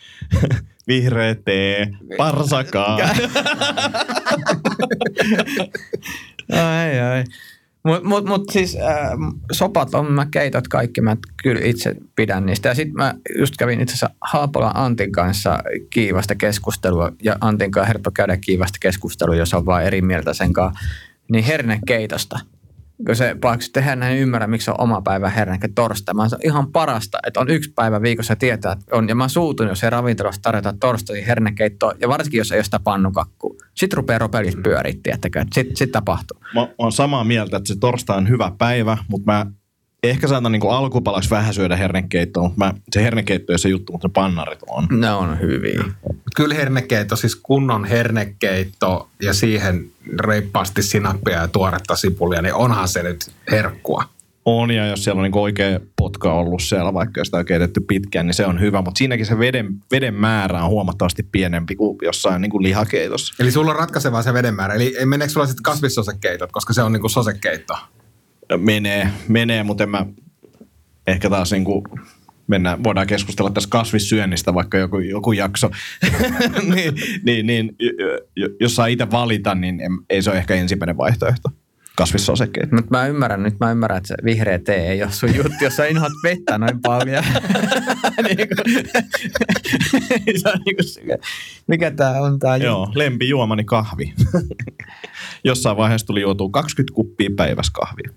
Vihreä 0.88 1.34
tee, 1.34 1.88
parsakaa. 2.16 2.98
ai, 6.52 7.00
ai. 7.00 7.24
Mutta 7.84 8.08
mut, 8.08 8.24
mut 8.24 8.44
siis 8.50 8.76
äh, 8.76 9.10
sopat 9.52 9.94
on, 9.94 10.12
mä 10.12 10.26
keitot 10.30 10.68
kaikki, 10.68 11.00
mä 11.00 11.16
kyllä 11.42 11.60
itse 11.64 11.96
pidän 12.16 12.46
niistä. 12.46 12.68
Ja 12.68 12.74
sitten 12.74 12.96
mä 12.96 13.14
just 13.38 13.54
kävin 13.58 13.80
itse 13.80 13.94
asiassa 13.94 14.10
Haapola 14.20 14.72
Antin 14.74 15.12
kanssa 15.12 15.58
kiivasta 15.90 16.34
keskustelua, 16.34 17.12
ja 17.22 17.36
Antin 17.40 17.70
kanssa 17.70 17.92
helppo 17.92 18.10
käydä 18.10 18.36
kiivasta 18.36 18.78
keskustelua, 18.80 19.36
jos 19.36 19.54
on 19.54 19.66
vaan 19.66 19.84
eri 19.84 20.02
mieltä 20.02 20.34
sen 20.34 20.52
kanssa, 20.52 20.80
niin 21.32 21.44
hernekeitosta. 21.44 22.38
Kun 23.06 23.16
se 23.16 23.36
paksu 23.40 23.70
tehdä 23.72 23.96
näin 23.96 24.18
ymmärrä, 24.18 24.46
miksi 24.46 24.70
on 24.70 24.80
oma 24.80 25.00
päivä 25.00 25.30
herneke 25.30 25.68
torstai. 25.74 26.14
Mä 26.14 26.28
se 26.28 26.34
on 26.34 26.40
ihan 26.44 26.72
parasta, 26.72 27.18
että 27.26 27.40
on 27.40 27.50
yksi 27.50 27.72
päivä 27.74 28.02
viikossa 28.02 28.36
tietää, 28.36 28.72
että 28.72 28.96
on. 28.96 29.08
Ja 29.08 29.14
mä 29.14 29.28
suutun, 29.28 29.68
jos 29.68 29.84
ei 29.84 29.90
ravintolassa 29.90 30.42
tarjota 30.42 30.74
torstai 30.80 31.26
hernekeittoa, 31.26 31.92
ja 32.00 32.08
varsinkin 32.08 32.38
jos 32.38 32.52
ei 32.52 32.56
ole 32.56 32.64
sitä 32.64 32.80
pannukakkua. 32.84 33.54
Sitten 33.74 33.96
rupeaa 33.96 34.18
ropelit 34.18 34.62
pyöritti, 34.62 35.10
että 35.10 35.28
sitten 35.52 35.76
sit 35.76 35.92
tapahtuu. 35.92 36.38
Mä 36.54 36.68
oon 36.78 36.92
samaa 36.92 37.24
mieltä, 37.24 37.56
että 37.56 37.68
se 37.68 37.78
torstai 37.80 38.16
on 38.16 38.28
hyvä 38.28 38.52
päivä, 38.58 38.98
mutta 39.08 39.32
mä 39.32 39.46
ehkä 40.02 40.28
saatan 40.28 40.52
niin 40.52 40.70
alkupalaksi 40.70 41.30
vähän 41.30 41.54
syödä 41.54 41.76
hernekeittoa, 41.76 42.42
mutta 42.42 42.64
mä, 42.64 42.74
se 42.92 43.02
hernekeitto 43.02 43.52
ei 43.52 43.58
se 43.58 43.68
juttu, 43.68 43.92
mutta 43.92 44.08
ne 44.08 44.12
pannarit 44.12 44.58
on. 44.68 44.86
Ne 44.90 45.10
on 45.10 45.40
hyviä. 45.40 45.84
Kyllä 46.36 46.54
hernekeitto, 46.54 47.16
siis 47.16 47.36
kunnon 47.36 47.84
hernekeitto 47.84 49.08
ja 49.22 49.34
siihen 49.34 49.90
reippaasti 50.20 50.82
sinappia 50.82 51.36
ja 51.36 51.48
tuoretta 51.48 51.96
sipulia, 51.96 52.42
niin 52.42 52.54
onhan 52.54 52.88
se 52.88 53.02
nyt 53.02 53.30
herkkua. 53.50 54.04
On, 54.44 54.70
ja 54.70 54.86
jos 54.86 55.04
siellä 55.04 55.18
on 55.18 55.22
niin 55.22 55.38
oikea 55.38 55.80
potka 55.96 56.32
ollut 56.32 56.62
siellä, 56.62 56.94
vaikka 56.94 57.24
sitä 57.24 57.36
on 57.36 57.44
keitetty 57.44 57.80
pitkään, 57.80 58.26
niin 58.26 58.34
se 58.34 58.46
on 58.46 58.60
hyvä. 58.60 58.82
Mutta 58.82 58.98
siinäkin 58.98 59.26
se 59.26 59.38
veden, 59.38 59.74
veden 59.90 60.14
määrä 60.14 60.64
on 60.64 60.70
huomattavasti 60.70 61.22
pienempi 61.32 61.76
kuin 61.76 61.98
jossain 62.02 62.42
niin 62.42 62.50
kuin 62.50 62.62
lihakeitossa. 62.62 63.34
Eli 63.38 63.50
sulla 63.50 63.70
on 63.70 63.76
ratkaisevaa 63.76 64.22
se 64.22 64.34
veden 64.34 64.54
määrä. 64.54 64.74
Eli 64.74 64.94
meneekö 65.04 65.32
sulla 65.32 65.46
sitten 65.46 65.62
kasvissosekeitot, 65.62 66.52
koska 66.52 66.72
se 66.72 66.82
on 66.82 66.92
niin 66.92 67.00
kuin 67.00 67.10
sosekeitto? 67.10 67.74
Menee, 68.56 69.08
menee, 69.28 69.62
mutta 69.62 69.84
en 69.84 69.90
mä 69.90 70.06
ehkä 71.06 71.30
taas 71.30 71.52
niin 71.52 71.64
kuin 71.64 71.84
mennään, 72.46 72.84
voidaan 72.84 73.06
keskustella 73.06 73.50
tässä 73.50 73.70
kasvissyönnistä 73.70 74.54
vaikka 74.54 74.78
joku, 74.78 74.98
joku 74.98 75.32
jakso, 75.32 75.70
niin, 76.74 76.94
niin, 77.24 77.46
niin, 77.46 77.76
jos 78.60 78.76
saa 78.76 78.86
itse 78.86 79.10
valita, 79.10 79.54
niin 79.54 79.80
en, 79.80 79.92
ei 80.10 80.22
se 80.22 80.30
ole 80.30 80.38
ehkä 80.38 80.54
ensimmäinen 80.54 80.96
vaihtoehto 80.96 81.48
kasvissosekkeet. 81.96 82.72
Mutta 82.72 82.90
mä 82.90 83.06
ymmärrän, 83.06 83.42
nyt 83.42 83.60
mä 83.60 83.70
ymmärrän, 83.70 83.96
että 83.96 84.08
se 84.08 84.14
vihreä 84.24 84.58
tee 84.58 84.90
ei 84.90 85.02
ole 85.02 85.12
sun 85.12 85.34
juttu, 85.34 85.52
jos 85.60 85.76
sä 85.76 85.86
inhoat 85.86 86.12
vettä 86.22 86.58
noin 86.58 86.80
paljon. 86.82 87.24
niin 88.24 88.36
kuin, 88.36 88.84
se 90.42 90.48
on 90.48 90.60
niin 90.66 90.76
kuin, 90.76 91.18
mikä 91.66 91.90
tää 91.90 92.22
on 92.22 92.38
tää 92.38 92.56
Joo, 92.56 92.92
lempijuomani 92.94 93.64
kahvi. 93.64 94.14
Jossain 95.44 95.76
vaiheessa 95.76 96.06
tuli 96.06 96.20
juotua 96.20 96.48
20 96.50 96.94
kuppia 96.94 97.30
päivässä 97.36 97.72
kahvia. 97.74 98.10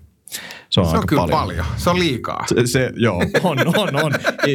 Se 0.70 0.80
on, 0.80 0.86
se 0.86 0.96
on 0.96 1.06
kyllä 1.06 1.20
paljon. 1.20 1.38
paljon. 1.38 1.66
Se 1.76 1.90
on 1.90 1.98
liikaa. 1.98 2.44
Se, 2.46 2.66
se, 2.66 2.92
joo, 2.96 3.22
on, 3.42 3.58
on, 3.78 4.04
on. 4.04 4.12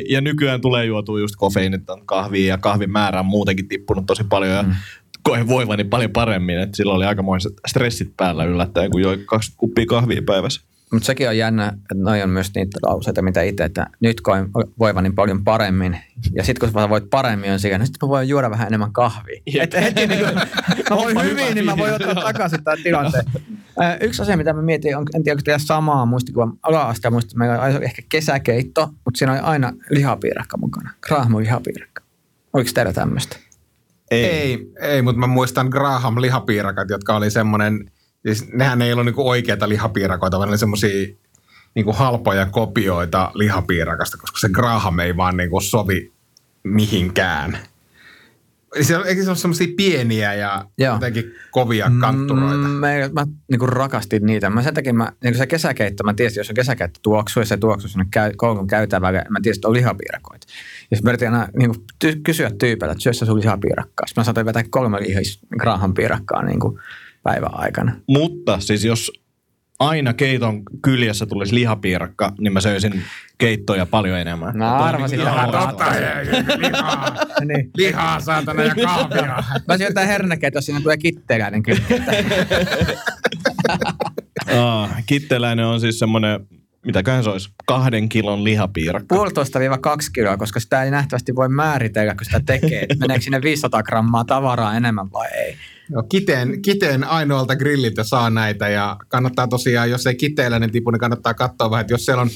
Ja 0.10 0.22
nykyään 0.22 0.62
tulee 0.62 0.86
juotua 0.86 1.20
just 1.20 1.36
kofeiiniton 1.38 2.06
kahvia 2.06 2.48
ja 2.48 2.58
kahvin 2.58 2.92
määrä 2.92 3.20
on 3.20 3.26
muutenkin 3.26 3.68
tippunut 3.68 4.06
tosi 4.06 4.24
paljon. 4.24 4.52
Ja 4.52 4.64
mm 4.64 4.76
koen 5.24 5.48
voivani 5.48 5.84
paljon 5.84 6.12
paremmin. 6.12 6.60
Että 6.60 6.78
silloin 6.78 6.98
oli 6.98 7.06
aikamoiset 7.06 7.54
stressit 7.68 8.14
päällä 8.18 8.44
yllättäen, 8.44 8.92
kun 8.92 9.02
joi 9.02 9.18
kaksi 9.18 9.54
kuppia 9.58 9.86
kahvia 9.86 10.22
päivässä. 10.26 10.62
Mutta 10.92 11.06
sekin 11.06 11.30
on 11.30 11.38
jännä, 11.38 11.68
että 11.68 11.96
noi 11.96 12.22
on 12.22 12.30
myös 12.30 12.52
niitä 12.56 12.80
lauseita, 12.84 13.22
mitä 13.22 13.42
itse, 13.42 13.64
että 13.64 13.88
nyt 14.00 14.22
koen 14.22 14.50
voivani 14.80 15.12
paljon 15.12 15.44
paremmin. 15.44 15.98
Ja 16.34 16.44
sitten 16.44 16.72
kun 16.72 16.82
sä 16.82 16.90
voit 16.90 17.10
paremmin, 17.10 17.52
on 17.52 17.60
siinä, 17.60 17.78
niin 17.78 17.88
sitten 17.88 18.08
mä 18.08 18.10
voin 18.10 18.28
juoda 18.28 18.50
vähän 18.50 18.68
enemmän 18.68 18.94
kahvia. 18.94 19.42
Että 19.60 19.82
heti 19.82 20.08
niin 20.08 20.26
kun 20.26 20.36
mä 20.90 20.96
voin 20.98 21.24
hyvin, 21.24 21.56
niin 21.56 21.66
mä 21.66 21.78
voin 21.78 21.94
ottaa 21.94 22.16
takaisin 22.16 22.64
tämän 22.64 22.84
tilanteen. 22.84 23.26
Yksi 24.02 24.22
asia, 24.22 24.38
mitä 24.38 24.54
mä 24.54 24.62
mietin, 24.62 24.98
on, 24.98 25.06
en 25.16 25.24
tiedä, 25.24 25.34
onko 25.34 25.44
teillä 25.44 25.60
samaa 25.60 26.06
muistikuva 26.06 26.54
ala-astia, 26.64 27.12
muista, 27.12 27.38
meillä 27.38 27.62
on 27.62 27.84
ehkä 27.84 28.02
kesäkeitto, 28.10 28.90
mutta 29.06 29.18
siinä 29.18 29.34
on 29.34 29.40
aina 29.40 29.74
lihapiirakka 29.90 30.58
mukana. 30.58 30.92
Grahmo 31.02 31.40
lihapiirakka. 31.40 32.04
Oliko 32.54 32.70
teillä 32.74 32.94
tämmöistä? 32.94 33.38
Ei, 34.12 34.26
ei, 34.26 34.72
ei 34.82 35.02
mutta 35.02 35.20
mä 35.20 35.28
muistan 35.28 35.68
Graham 35.68 36.22
lihapiirakat, 36.22 36.90
jotka 36.90 37.16
oli 37.16 37.32
semmoinen, 37.32 37.92
siis 38.26 38.48
nehän 38.54 38.82
ei 38.82 38.94
ollut 38.94 39.06
niinku 39.06 39.30
oikeita 39.30 39.70
lihapiirakoita, 39.70 40.38
vaan 40.38 40.48
ne 40.48 40.52
oli 40.52 40.58
semmoisia 40.58 41.16
niinku 41.76 41.94
halpoja 41.94 42.46
kopioita 42.46 43.32
lihapiirakasta, 43.34 44.18
koska 44.18 44.40
se 44.40 44.50
Graham 44.50 45.00
ei 45.00 45.18
vaan 45.18 45.38
niinku 45.38 45.62
sovi 45.62 46.12
mihinkään. 46.64 47.58
Se, 48.82 48.96
eikö 49.06 49.24
se 49.24 49.30
ole 49.30 49.38
semmoisia 49.38 49.68
pieniä 49.78 50.34
ja 50.34 50.66
Joo. 50.78 50.94
jotenkin 50.94 51.32
kovia 51.52 51.92
kantturoita? 52.02 52.58
Mm, 52.58 52.70
mä, 52.70 52.88
mä 53.14 53.26
niin 53.52 53.70
rakastin 53.70 54.26
niitä. 54.26 54.50
Mä 54.50 54.64
sen 54.64 54.74
takia, 54.74 54.94
mä, 54.94 55.12
niin 55.24 55.38
se 55.38 55.48
kesäkeitto, 55.48 56.04
mä 56.04 56.14
tiesin, 56.14 56.40
jos 56.40 56.50
on 56.50 56.56
kesäkeitto 56.56 57.00
tuoksu 57.04 57.40
ja 57.40 57.46
se 57.46 57.58
tuoksu 57.58 57.88
sinne 57.88 58.06
käy, 58.12 58.32
koulun 58.38 58.68
käytävälle, 58.68 59.26
mä 59.30 59.40
tiesin, 59.42 59.60
että 59.60 59.68
on 59.68 59.74
lihapiirakoita. 59.74 60.48
Ja 60.92 60.98
sitten 60.98 61.04
mä 61.04 61.12
yritin 61.12 61.34
aina 61.34 61.48
niin 61.58 61.70
kuin, 61.72 61.86
ty- 62.06 62.20
kysyä 62.24 62.52
tyypeiltä, 62.60 62.92
että 62.92 63.04
syössä 63.04 63.26
sun 63.26 63.40
lihapiirakkaa. 63.40 64.08
Sitten 64.08 64.22
mä 64.22 64.26
saatoin 64.26 64.46
vetää 64.46 64.64
kolme 64.70 65.00
lihis 65.02 65.40
Graham 65.60 65.94
piirakkaa 65.94 66.44
niin 66.44 66.60
kuin 66.60 66.80
päivän 67.24 67.54
aikana. 67.54 67.96
Mutta 68.08 68.60
siis 68.60 68.86
jos 68.86 69.12
aina 69.80 70.14
keiton 70.14 70.64
kyljessä 70.82 71.26
tulisi 71.26 71.56
lihapiirakka, 71.56 72.34
niin 72.40 72.54
mä 72.54 72.62
söisin 72.62 73.04
keittoja 73.38 73.86
paljon 73.86 74.20
enemmän. 74.20 74.58
Mä 74.58 74.78
arvasin 74.78 75.18
niin 75.18 75.28
tähän. 75.28 75.52
Totta, 75.52 75.86
lihaa, 76.58 77.16
niin. 77.48 77.70
lihaa 77.78 78.20
saatana 78.20 78.64
ja 78.64 78.76
kahvia. 78.76 79.44
Mä 79.68 79.78
syön 79.78 79.94
tää 79.94 80.06
hernekeito, 80.06 80.62
siinä 80.62 80.82
tulee 80.82 80.98
kitteläinen 80.98 81.64
kyllä. 81.64 81.82
ah, 84.62 85.04
kitteläinen 85.06 85.66
on 85.66 85.80
siis 85.80 86.00
semmoinen 86.00 86.40
mitäköhän 86.86 87.24
se 87.24 87.30
olisi, 87.30 87.50
kahden 87.66 88.10
kilon 88.10 88.44
lihapiirakka. 88.44 89.16
Puolitoista 89.16 89.60
viiva 89.60 89.78
kaksi 89.78 90.12
kiloa, 90.12 90.38
koska 90.38 90.60
sitä 90.60 90.84
ei 90.84 90.92
nähtävästi 90.92 91.36
voi 91.36 91.50
määritellä, 91.50 92.16
kun 92.16 92.26
sitä 92.26 92.42
tekee. 92.46 92.88
Meneekö 93.00 93.24
sinne 93.24 93.42
500 93.42 93.84
grammaa 93.84 94.26
tavaraa 94.26 94.76
enemmän 94.78 95.12
vai 95.12 95.28
ei? 95.28 95.56
Joo, 95.90 96.04
kiteen, 96.04 96.62
kiteen 96.62 97.04
ainoalta 97.04 97.56
grilliltä 97.56 98.04
saa 98.04 98.30
näitä 98.30 98.70
ja 98.70 98.98
kannattaa 99.08 99.48
tosiaan, 99.48 99.90
jos 99.90 100.08
ei 100.08 100.16
kiteellä 100.16 100.70
tipu, 100.72 100.92
niin 100.92 101.00
kannattaa 101.00 101.34
katsoa 101.34 101.72
vähän, 101.72 101.82
että 101.82 101.94
jos 101.94 102.06
siellä 102.06 102.22
on 102.22 102.30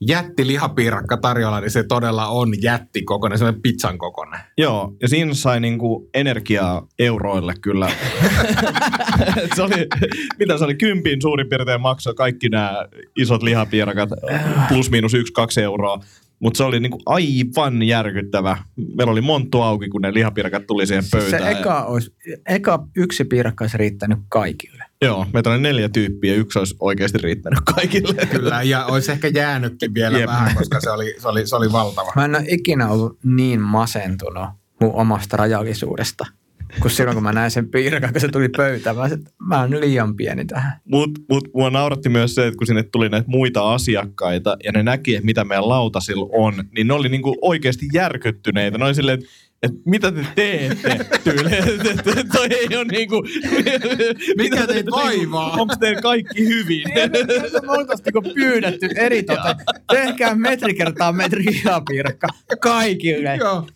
jätti 0.00 0.46
lihapiirakka 0.46 1.16
tarjolla, 1.16 1.60
niin 1.60 1.70
se 1.70 1.82
todella 1.82 2.26
on 2.26 2.62
jätti 2.62 3.02
kokoinen, 3.02 3.42
on 3.42 3.62
pizzan 3.62 3.98
kokoinen. 3.98 4.40
Joo, 4.58 4.96
ja 5.02 5.08
siinä 5.08 5.34
sai 5.34 5.60
niinku 5.60 6.08
energiaa 6.14 6.86
euroille 6.98 7.54
kyllä. 7.60 7.90
se 9.56 9.62
oli, 9.62 9.86
mitä 10.38 10.58
se 10.58 10.64
oli, 10.64 10.74
kympin 10.74 11.22
suurin 11.22 11.48
piirtein 11.48 11.80
maksoi 11.80 12.14
kaikki 12.14 12.48
nämä 12.48 12.86
isot 13.16 13.42
lihapiirakat, 13.42 14.08
plus 14.68 14.90
miinus 14.90 15.14
yksi, 15.14 15.32
kaksi 15.32 15.62
euroa. 15.62 16.00
Mutta 16.40 16.58
se 16.58 16.64
oli 16.64 16.80
niinku 16.80 16.98
aivan 17.06 17.82
järkyttävä. 17.82 18.56
Meillä 18.96 19.10
oli 19.10 19.20
monttu 19.20 19.62
auki, 19.62 19.88
kun 19.88 20.02
ne 20.02 20.14
lihapiirakat 20.14 20.66
tuli 20.66 20.86
siihen 20.86 21.04
pöytään. 21.10 21.42
Se 21.42 21.50
eka, 21.50 21.84
olisi, 21.84 22.14
eka 22.48 22.86
yksi 22.96 23.24
piirakka 23.24 23.64
olisi 23.64 23.78
riittänyt 23.78 24.18
kaikille. 24.28 24.84
Joo, 25.02 25.26
meitä 25.32 25.50
oli 25.50 25.60
neljä 25.60 25.88
tyyppiä, 25.88 26.34
yksi 26.34 26.58
olisi 26.58 26.76
oikeasti 26.80 27.18
riittänyt 27.18 27.60
kaikille. 27.74 28.26
Kyllä, 28.26 28.62
ja 28.62 28.86
olisi 28.86 29.12
ehkä 29.12 29.28
jäänytkin 29.28 29.94
vielä 29.94 30.18
Jep. 30.18 30.26
vähän, 30.26 30.56
koska 30.56 30.80
se 30.80 30.90
oli, 30.90 31.14
se, 31.18 31.28
oli, 31.28 31.46
se 31.46 31.56
oli 31.56 31.72
valtava. 31.72 32.12
Mä 32.16 32.24
en 32.24 32.36
ole 32.36 32.44
ikinä 32.48 32.88
ollut 32.88 33.18
niin 33.24 33.60
masentunut 33.60 34.48
mun 34.80 34.94
omasta 34.94 35.36
rajallisuudesta 35.36 36.26
kun 36.80 36.90
silloin 36.90 37.16
kun 37.16 37.22
mä 37.22 37.32
näin 37.32 37.50
sen 37.50 37.68
piirakan, 37.68 38.12
kun 38.12 38.20
se 38.20 38.28
tuli 38.28 38.48
pöytään, 38.48 38.96
mä, 38.96 39.06
että 39.06 39.30
mä 39.42 39.60
oon 39.60 39.80
liian 39.80 40.16
pieni 40.16 40.44
tähän. 40.44 40.72
Mutta 40.84 41.20
mut, 41.28 41.48
mua 41.54 41.70
nauratti 41.70 42.08
myös 42.08 42.34
se, 42.34 42.46
että 42.46 42.58
kun 42.58 42.66
sinne 42.66 42.82
tuli 42.82 43.08
näitä 43.08 43.28
muita 43.28 43.74
asiakkaita 43.74 44.56
ja 44.64 44.72
ne 44.72 44.82
näki, 44.82 45.14
että 45.14 45.26
mitä 45.26 45.44
meidän 45.44 45.68
lautasilla 45.68 46.28
on, 46.32 46.64
niin 46.74 46.86
ne 46.86 46.94
oli 46.94 47.08
niinku 47.08 47.36
oikeasti 47.42 47.86
järkyttyneitä. 47.92 48.78
Ne 48.78 48.84
oli 48.84 48.94
silleen, 48.94 49.18
että 49.18 49.30
että 49.62 49.78
mitä 49.84 50.12
te 50.12 50.26
teette 50.34 51.00
tyyli. 51.24 51.50
Toi 52.32 52.46
ei 52.50 52.76
ole 52.76 52.84
niinku... 52.84 53.22
Mikä 54.36 54.66
teitä 54.66 54.90
vaivaa? 54.90 55.50
Onko 55.52 55.74
teillä 55.80 56.02
kaikki 56.02 56.46
hyvin? 56.46 56.82
Me 57.66 57.72
oltaisiin 57.72 58.04
niinku 58.04 58.34
pyydetty 58.34 58.88
eri 58.96 59.22
tote. 59.22 59.54
Tehkää 59.92 60.34
metri 60.34 60.74
kertaa 60.74 61.12
metri 61.12 61.44
lihapiirakka 61.44 62.26
kaikille. 62.60 63.36
Joo. 63.36 63.68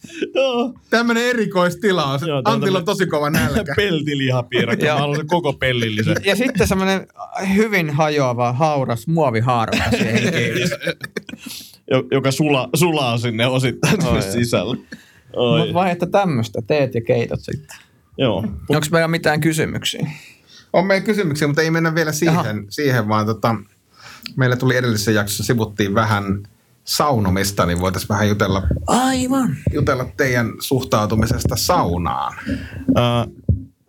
Tämmönen 0.90 1.22
erikoistilaus. 1.22 2.22
Joo, 2.22 2.42
Antilla 2.44 2.78
on 2.78 2.84
tosi 2.84 3.06
kova 3.06 3.30
nälkä. 3.30 3.74
Peltilihapiirakka. 3.76 4.86
Mä 4.86 4.94
haluan 4.94 5.26
koko 5.26 5.52
pellillisen. 5.52 6.16
Ja 6.24 6.36
sitten 6.36 6.68
semmoinen 6.68 7.06
hyvin 7.54 7.90
hajoava, 7.90 8.52
hauras 8.52 9.06
muovihaarukka 9.06 9.90
siihen 9.90 10.34
jo- 11.90 12.04
joka 12.10 12.32
sula, 12.32 12.68
sulaa 12.74 13.18
sinne 13.18 13.46
osittain 13.46 14.22
sisälle. 14.32 14.76
Mutta 15.36 15.74
vaihetta 15.74 16.06
tämmöistä, 16.06 16.62
teet 16.66 16.94
ja 16.94 17.00
keitot 17.00 17.40
sitten. 17.40 17.76
Joo. 18.18 18.44
Onko 18.68 18.86
meillä 18.90 19.08
mitään 19.08 19.40
kysymyksiä? 19.40 20.10
On 20.72 20.86
meillä 20.86 21.06
kysymyksiä, 21.06 21.48
mutta 21.48 21.62
ei 21.62 21.70
mennä 21.70 21.94
vielä 21.94 22.12
siihen, 22.12 22.66
siihen 22.68 23.08
vaan 23.08 23.26
tota, 23.26 23.54
meillä 24.36 24.56
tuli 24.56 24.76
edellisessä 24.76 25.10
jaksossa, 25.10 25.44
sivuttiin 25.44 25.94
vähän 25.94 26.42
saunomista, 26.84 27.66
niin 27.66 27.80
voitaisiin 27.80 28.08
vähän 28.08 28.28
jutella, 28.28 28.62
Aivan. 28.86 29.56
jutella 29.72 30.04
teidän 30.16 30.52
suhtautumisesta 30.60 31.56
saunaan. 31.56 32.36
Ö, 32.48 33.30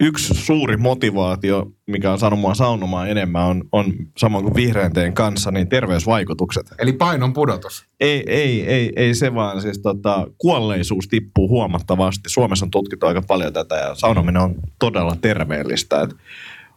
yksi 0.04 0.34
suuri 0.34 0.78
motivaatio, 0.78 1.72
mikä 1.88 2.12
on 2.12 2.20
saanut 2.20 2.40
mua 2.40 2.54
saunomaan 2.54 3.10
enemmän, 3.10 3.44
on, 3.44 3.64
on 3.72 3.94
samoin 4.18 4.44
kuin 4.44 4.56
vihreän 4.56 4.94
teen 4.94 5.14
kanssa, 5.14 5.52
niin 5.52 5.70
terveysvaikutukset. 5.70 6.66
Eli 6.80 6.94
painon 6.94 7.34
pudotus. 7.34 7.86
Ei, 8.00 8.24
ei, 8.28 8.68
ei, 8.68 8.94
ei 8.96 9.16
se 9.16 9.36
vaan. 9.36 9.62
Siis 9.62 9.80
tota, 9.80 10.28
kuolleisuus 10.38 11.08
tippuu 11.08 11.50
huomattavasti. 11.50 12.30
Suomessa 12.30 12.66
on 12.66 12.72
tutkittu 12.72 13.06
aika 13.06 13.22
paljon 13.22 13.54
tätä 13.54 13.76
ja 13.76 13.96
saunominen 13.96 14.42
on 14.42 14.56
todella 14.80 15.16
terveellistä. 15.22 16.02
Et 16.02 16.16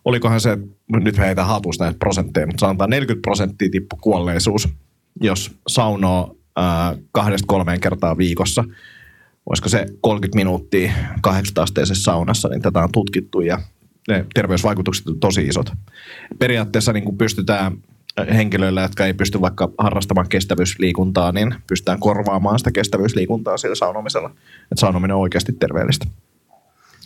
olikohan 0.05 0.41
se, 0.41 0.59
nyt 0.89 1.19
heitä 1.19 1.45
hatusta 1.45 1.85
näitä 1.85 1.99
prosentteja, 1.99 2.47
mutta 2.47 2.61
sanotaan 2.61 2.91
40 2.91 3.27
prosenttia 3.27 3.71
tippu 3.71 3.97
kuolleisuus, 3.97 4.69
jos 5.21 5.51
saunoo 5.67 6.37
kahdesta 7.13 7.47
kolmeen 7.47 7.81
kertaa 7.81 8.17
viikossa. 8.17 8.65
Olisiko 9.47 9.69
se 9.69 9.87
30 10.01 10.37
minuuttia 10.37 10.93
80 11.21 11.63
asteisessa 11.63 12.03
saunassa, 12.03 12.49
niin 12.49 12.63
tätä 12.63 12.81
on 12.81 12.93
tutkittu 12.93 13.41
ja 13.41 13.61
ne 14.09 14.27
terveysvaikutukset 14.35 15.07
on 15.07 15.21
tosi 15.21 15.47
isot. 15.47 15.73
Periaatteessa 16.39 16.93
niin 16.93 17.05
kuin 17.05 17.19
pystytään 17.19 17.79
henkilöillä, 18.35 18.83
jotka 18.83 19.07
ei 19.07 19.15
pysty 19.15 19.41
vaikka 19.41 19.71
harrastamaan 19.79 20.29
kestävyysliikuntaa, 20.29 21.33
niin 21.33 21.55
pystytään 21.67 22.01
korvaamaan 22.01 22.59
sitä 22.59 22.73
kestävyysliikuntaa 22.73 23.57
sillä 23.57 23.75
saunomisella. 23.75 24.29
Että 24.63 24.81
saunominen 24.81 25.15
on 25.15 25.23
oikeasti 25.23 25.53
terveellistä. 25.53 26.07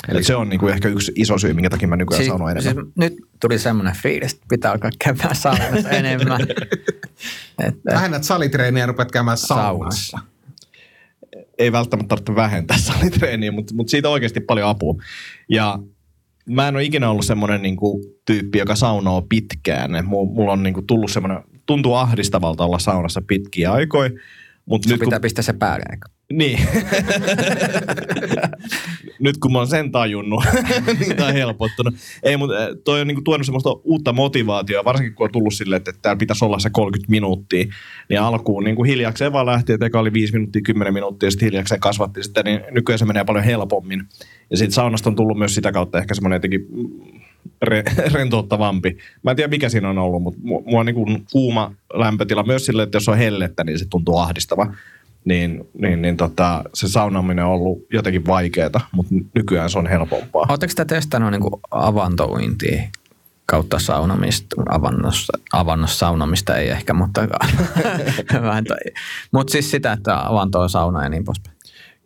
Eli 0.09 0.25
se 0.25 0.37
on 0.37 0.49
niin 0.49 0.61
kuin 0.61 0.73
ehkä 0.73 0.89
yksi 0.89 1.13
iso 1.15 1.39
syy, 1.39 1.53
minkä 1.53 1.71
takia 1.71 1.89
mä 1.89 1.97
nykyään 1.97 2.19
Siis, 2.19 2.29
saunon 2.29 2.51
enemmän. 2.51 2.75
siis 2.75 2.97
nyt 2.97 3.17
tuli 3.41 3.59
semmoinen 3.59 3.95
fiilis, 4.03 4.33
että 4.33 4.47
pitää 4.49 4.73
alkaa 4.73 4.91
käymään 5.05 5.37
saunassa 5.37 5.91
enemmän. 5.91 6.41
että, 7.67 7.95
Vähennät 7.95 8.25
salitreeniä 8.25 8.83
ja 8.83 8.87
rupeat 8.87 9.13
käymään 9.13 9.37
saunassa. 9.37 10.11
Saunassa. 10.11 10.40
Ei 11.61 11.73
välttämättä 11.73 12.09
tarvitse 12.09 12.35
vähentää 12.35 12.79
salitreeniä, 12.89 13.53
mutta, 13.53 13.75
mutta 13.75 13.91
siitä 13.91 14.09
on 14.09 14.13
oikeasti 14.13 14.41
paljon 14.41 14.69
apua. 14.69 14.95
Ja 15.49 15.79
mä 16.49 16.69
en 16.69 16.77
ole 16.77 16.85
ikinä 16.85 17.11
ollut 17.11 17.27
semmoinen 17.27 17.63
niin 17.63 17.77
kuin, 17.77 18.03
tyyppi, 18.27 18.59
joka 18.59 18.77
saunoo 18.77 19.23
pitkään. 19.23 19.91
Mulla 20.07 20.53
on 20.53 20.63
niin 20.63 20.75
kuin, 20.75 20.87
tullut 20.87 21.11
semmoinen, 21.11 21.43
tuntuu 21.67 21.95
ahdistavalta 21.95 22.65
olla 22.65 22.79
saunassa 22.79 23.23
pitkiä 23.27 23.73
aikoja. 23.73 24.11
Mutta 24.71 24.89
Sun 24.89 24.93
nyt 24.95 25.01
kun, 25.01 25.07
pitää 25.07 25.21
pistää 25.21 25.43
se 25.43 25.53
päälle. 25.53 25.85
eikö? 25.91 26.09
niin. 26.33 26.59
nyt 29.21 29.39
kun 29.39 29.53
mä 29.53 29.59
oon 29.59 29.67
sen 29.67 29.93
tajunnut, 29.93 30.45
niin 31.01 31.17
tää 31.17 31.27
on 31.27 31.33
helpottunut. 31.33 31.95
Ei, 32.23 32.37
mutta 32.37 32.55
toi 32.85 33.01
on 33.01 33.07
niinku 33.07 33.23
tuonut 33.23 33.47
semmoista 33.47 33.71
uutta 33.85 34.13
motivaatiota, 34.13 34.85
varsinkin 34.85 35.15
kun 35.15 35.25
on 35.25 35.33
tullut 35.33 35.55
silleen, 35.55 35.77
että 35.77 35.93
täällä 36.03 36.19
pitäisi 36.19 36.45
olla 36.45 36.59
se 36.59 36.71
30 36.71 37.11
minuuttia. 37.11 37.65
Niin 38.09 38.21
alkuun 38.21 38.65
niinku 38.65 38.85
hiljakseen 38.85 39.33
vaan 39.33 39.47
lähti, 39.47 39.73
että 39.73 39.87
eka 39.87 40.01
oli 40.01 40.13
5 40.13 40.33
minuuttia, 40.33 40.63
10 40.63 40.95
minuuttia, 40.95 41.27
ja 41.27 41.31
sitten 41.31 41.47
hiljakseen 41.47 41.81
kasvatti 41.81 42.23
sitä, 42.23 42.43
niin 42.43 42.61
nykyään 42.71 42.99
se 42.99 43.05
menee 43.05 43.25
paljon 43.25 43.45
helpommin. 43.45 44.03
Ja 44.51 44.57
siitä 44.57 44.75
saunasta 44.75 45.11
on 45.11 45.17
tullut 45.17 45.39
myös 45.39 45.55
sitä 45.55 45.73
kautta 45.73 45.99
ehkä 45.99 46.15
semmoinen 46.15 46.37
jotenkin 46.37 46.67
mm, 46.71 47.21
re, 47.63 47.83
rentouttavampi. 48.13 48.99
Mä 49.23 49.31
en 49.31 49.37
tiedä 49.37 49.51
mikä 49.51 49.69
siinä 49.69 49.91
on 49.91 49.99
ollut, 49.99 50.23
mutta 50.23 50.41
mu- 50.41 50.63
mua 50.67 50.81
on 50.81 50.87
niinku 50.87 51.07
kuuma 51.33 51.73
lämpötila 51.95 52.43
myös 52.43 52.67
silleen, 52.67 52.85
että 52.85 52.97
jos 52.97 53.09
on 53.09 53.19
hellettä, 53.19 53.65
niin 53.65 53.79
se 53.79 53.85
tuntuu 53.91 54.19
ahdistava. 54.19 54.75
Niin, 55.25 55.69
niin, 55.79 56.03
niin 56.03 56.17
tota, 56.17 56.65
se 56.75 56.89
saunaaminen 56.89 57.45
on 57.45 57.51
ollut 57.51 57.87
jotenkin 57.93 58.27
vaikeaa, 58.27 58.89
mutta 58.93 59.15
nykyään 59.35 59.71
se 59.71 59.79
on 59.79 59.87
helpompaa. 59.87 60.47
Oletteko 60.49 60.73
te 60.77 60.85
testannut 60.85 61.31
niin 61.31 61.43
avantouintia 61.71 62.83
kautta 63.47 63.79
saunamista, 63.79 64.57
avannossa, 64.69 65.39
avannossa 65.53 65.99
saunamista 65.99 66.57
ei 66.57 66.69
ehkä, 66.69 66.95
mutta. 66.95 67.21
Mutta 69.33 69.53
siis 69.53 69.71
sitä, 69.71 69.93
että 69.93 70.29
avanto 70.29 70.61
on 70.61 70.71
sauna 70.71 71.03
ja 71.03 71.09
niin 71.09 71.25
poispäin. 71.25 71.60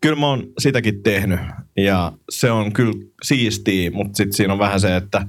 Kyllä 0.05 0.21
mä 0.21 0.27
oon 0.27 0.47
sitäkin 0.59 1.03
tehnyt 1.03 1.41
ja 1.77 2.13
se 2.31 2.51
on 2.51 2.73
kyllä 2.73 2.93
siistiä, 3.23 3.91
mutta 3.91 4.17
sitten 4.17 4.33
siinä 4.33 4.53
on 4.53 4.59
vähän 4.59 4.81
se, 4.81 4.97
että 4.97 5.27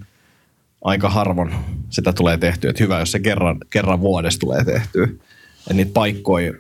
aika 0.82 1.10
harvoin 1.10 1.52
sitä 1.90 2.14
tulee 2.14 2.38
tehtyä. 2.38 2.70
Että 2.70 2.84
hyvä, 2.84 3.00
jos 3.00 3.12
se 3.12 3.20
kerran, 3.20 3.58
kerran 3.70 4.02
vuodessa 4.02 4.40
tulee 4.40 4.64
tehtyä. 4.64 5.08
Ja 5.70 5.76
niitä 5.76 5.92
paikkoja, 5.94 6.54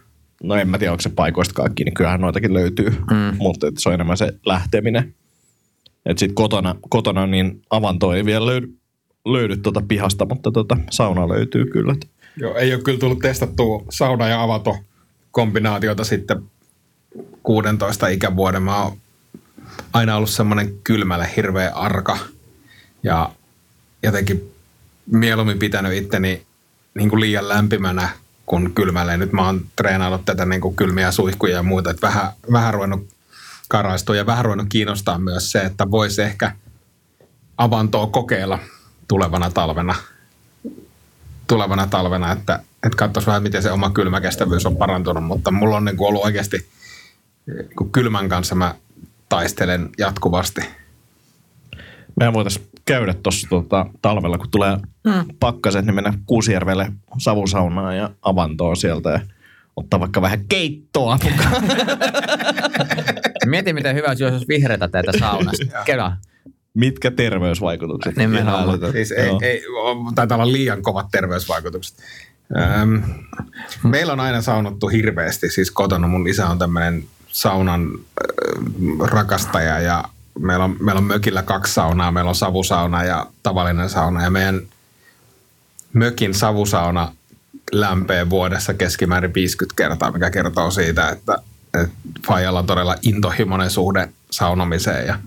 no 0.44 0.56
en 0.56 0.70
mä 0.70 0.78
tiedä, 0.78 0.92
onko 0.92 1.02
se 1.02 1.10
paikoista 1.10 1.54
kaikki, 1.54 1.84
niin 1.84 1.94
kyllähän 1.94 2.22
noitakin 2.22 2.54
löytyy. 2.54 2.90
Mm. 2.90 3.38
Mutta 3.38 3.68
et 3.68 3.78
se 3.78 3.90
on 3.90 3.96
enemmän 3.96 4.18
se 4.18 4.34
lähteminen. 4.46 5.16
Että 6.06 6.20
sitten 6.20 6.36
kotona, 6.36 6.76
kotona 6.90 7.28
niin 7.28 7.62
avanto 7.70 8.14
ei 8.14 8.26
vielä 8.26 8.46
löydy, 8.46 8.74
löydy 9.26 9.58
tuota 9.58 9.82
pihasta, 9.88 10.26
mutta 10.26 10.52
tuota 10.52 10.78
sauna 10.90 11.30
löytyy 11.30 11.66
kyllä. 11.66 11.96
Joo, 12.38 12.56
ei 12.56 12.74
ole 12.74 12.84
kyllä 12.84 13.00
tullut 13.00 13.20
testattua 13.20 13.86
sauna- 13.90 14.28
ja 14.28 14.44
avato 14.44 14.78
kombinaatiota 15.32 16.04
sitten 16.04 16.55
16 17.46 18.08
ikävuoden. 18.08 18.64
Mä 18.64 18.84
oon 18.84 18.98
aina 19.94 20.16
ollut 20.16 20.30
semmoinen 20.30 20.74
kylmälle 20.84 21.30
hirveä 21.36 21.72
arka 21.74 22.18
ja 23.04 23.30
jotenkin 24.04 24.52
mieluummin 25.12 25.60
pitänyt 25.60 25.94
itteni 25.94 26.46
niin 26.96 27.10
kuin 27.10 27.20
liian 27.20 27.50
lämpimänä 27.50 28.10
kuin 28.46 28.74
kylmälle. 28.74 29.18
Nyt 29.18 29.32
mä 29.32 29.46
oon 29.46 29.66
treenannut 29.76 30.26
tätä 30.26 30.46
niin 30.46 30.62
kuin 30.62 30.76
kylmiä 30.76 31.12
suihkuja 31.12 31.56
ja 31.56 31.64
muuta, 31.64 31.92
että 31.92 32.08
vähän, 32.08 32.32
vähän 32.52 32.74
ruvennut 32.74 33.08
karaistua 33.70 34.16
ja 34.16 34.26
vähän 34.26 34.46
ruvennut 34.46 34.68
kiinnostaa 34.70 35.20
myös 35.20 35.52
se, 35.52 35.62
että 35.62 35.92
voisi 35.92 36.22
ehkä 36.22 36.52
avantoa 37.58 38.08
kokeilla 38.08 38.60
tulevana 39.08 39.50
talvena 39.50 39.96
tulevana 41.48 41.88
talvena, 41.88 42.32
että, 42.32 42.60
että 42.84 42.98
katsoisi 42.98 43.28
vähän, 43.28 43.44
miten 43.44 43.64
se 43.64 43.72
oma 43.72 43.90
kylmäkestävyys 43.90 44.66
on 44.66 44.78
parantunut, 44.78 45.24
mutta 45.24 45.52
mulla 45.52 45.78
on 45.78 45.86
niin 45.86 45.98
kuin 45.98 46.08
ollut 46.08 46.24
oikeasti 46.24 46.68
niin 47.48 47.76
kuin 47.78 47.92
kylmän 47.92 48.30
kanssa 48.30 48.56
mä 48.56 48.76
taistelen 49.30 49.90
jatkuvasti. 49.98 50.62
Mehän 52.16 52.34
voitaisiin 52.34 52.66
käydä 52.86 53.14
tuossa 53.14 53.48
tota, 53.50 53.86
talvella, 54.02 54.38
kun 54.38 54.52
tulee 54.52 54.78
mm. 55.04 55.26
pakkaset, 55.40 55.86
niin 55.86 55.96
mennä 55.96 56.14
Kuusijärvelle 56.26 56.92
savusaunaan 57.18 57.98
ja 57.98 58.10
avantoon 58.22 58.78
sieltä 58.78 59.10
ja 59.10 59.20
ottaa 59.76 60.00
vaikka 60.00 60.22
vähän 60.22 60.46
keittoa 60.50 61.20
mukaan. 61.24 61.64
Mieti, 63.46 63.74
miten 63.74 63.96
hyvä 63.96 64.08
olisi, 64.08 64.24
jos 64.24 64.48
vihreätä 64.48 64.88
teitä 64.88 65.12
saunasta. 65.20 65.84
Kela. 65.86 66.18
Mitkä 66.74 67.12
terveysvaikutukset? 67.12 68.16
Nimenomaan. 68.16 68.70
Älytön. 68.70 68.92
Siis 68.92 69.12
ei, 69.12 69.28
Joo. 69.28 69.40
ei, 69.44 69.64
taitaa 70.16 70.38
olla 70.38 70.52
liian 70.52 70.82
kovat 70.82 71.08
terveysvaikutukset. 71.12 71.98
Öm, 72.82 73.04
meillä 73.84 74.14
on 74.14 74.20
aina 74.20 74.42
saunottu 74.42 74.88
hirveästi, 74.88 75.50
siis 75.50 75.72
kotona 75.72 76.08
mun 76.08 76.28
isä 76.28 76.48
on 76.48 76.60
tämmöinen 76.60 77.04
saunan 77.36 77.90
ö, 77.94 77.98
rakastaja 79.08 79.80
ja 79.80 80.04
meillä 80.40 80.66
on, 80.66 80.76
meillä 80.80 81.00
on 81.00 81.06
mökillä 81.06 81.44
kaksi 81.44 81.74
saunaa, 81.74 82.12
meillä 82.12 82.30
on 82.30 82.36
savusauna 82.36 83.04
ja 83.04 83.28
tavallinen 83.44 83.90
sauna. 83.90 84.24
Ja 84.24 84.30
meidän 84.30 84.62
mökin 85.94 86.34
savusauna 86.34 87.12
lämpee 87.72 88.30
vuodessa 88.30 88.74
keskimäärin 88.74 89.34
50 89.34 89.76
kertaa, 89.76 90.12
mikä 90.12 90.30
kertoo 90.30 90.72
siitä, 90.72 91.10
että, 91.10 91.38
että 91.74 91.96
Fajalla 92.28 92.60
on 92.60 92.66
todella 92.66 92.96
intohimoinen 93.02 93.70
suhde 93.70 94.10
saunomiseen. 94.32 95.08
Ja 95.08 95.20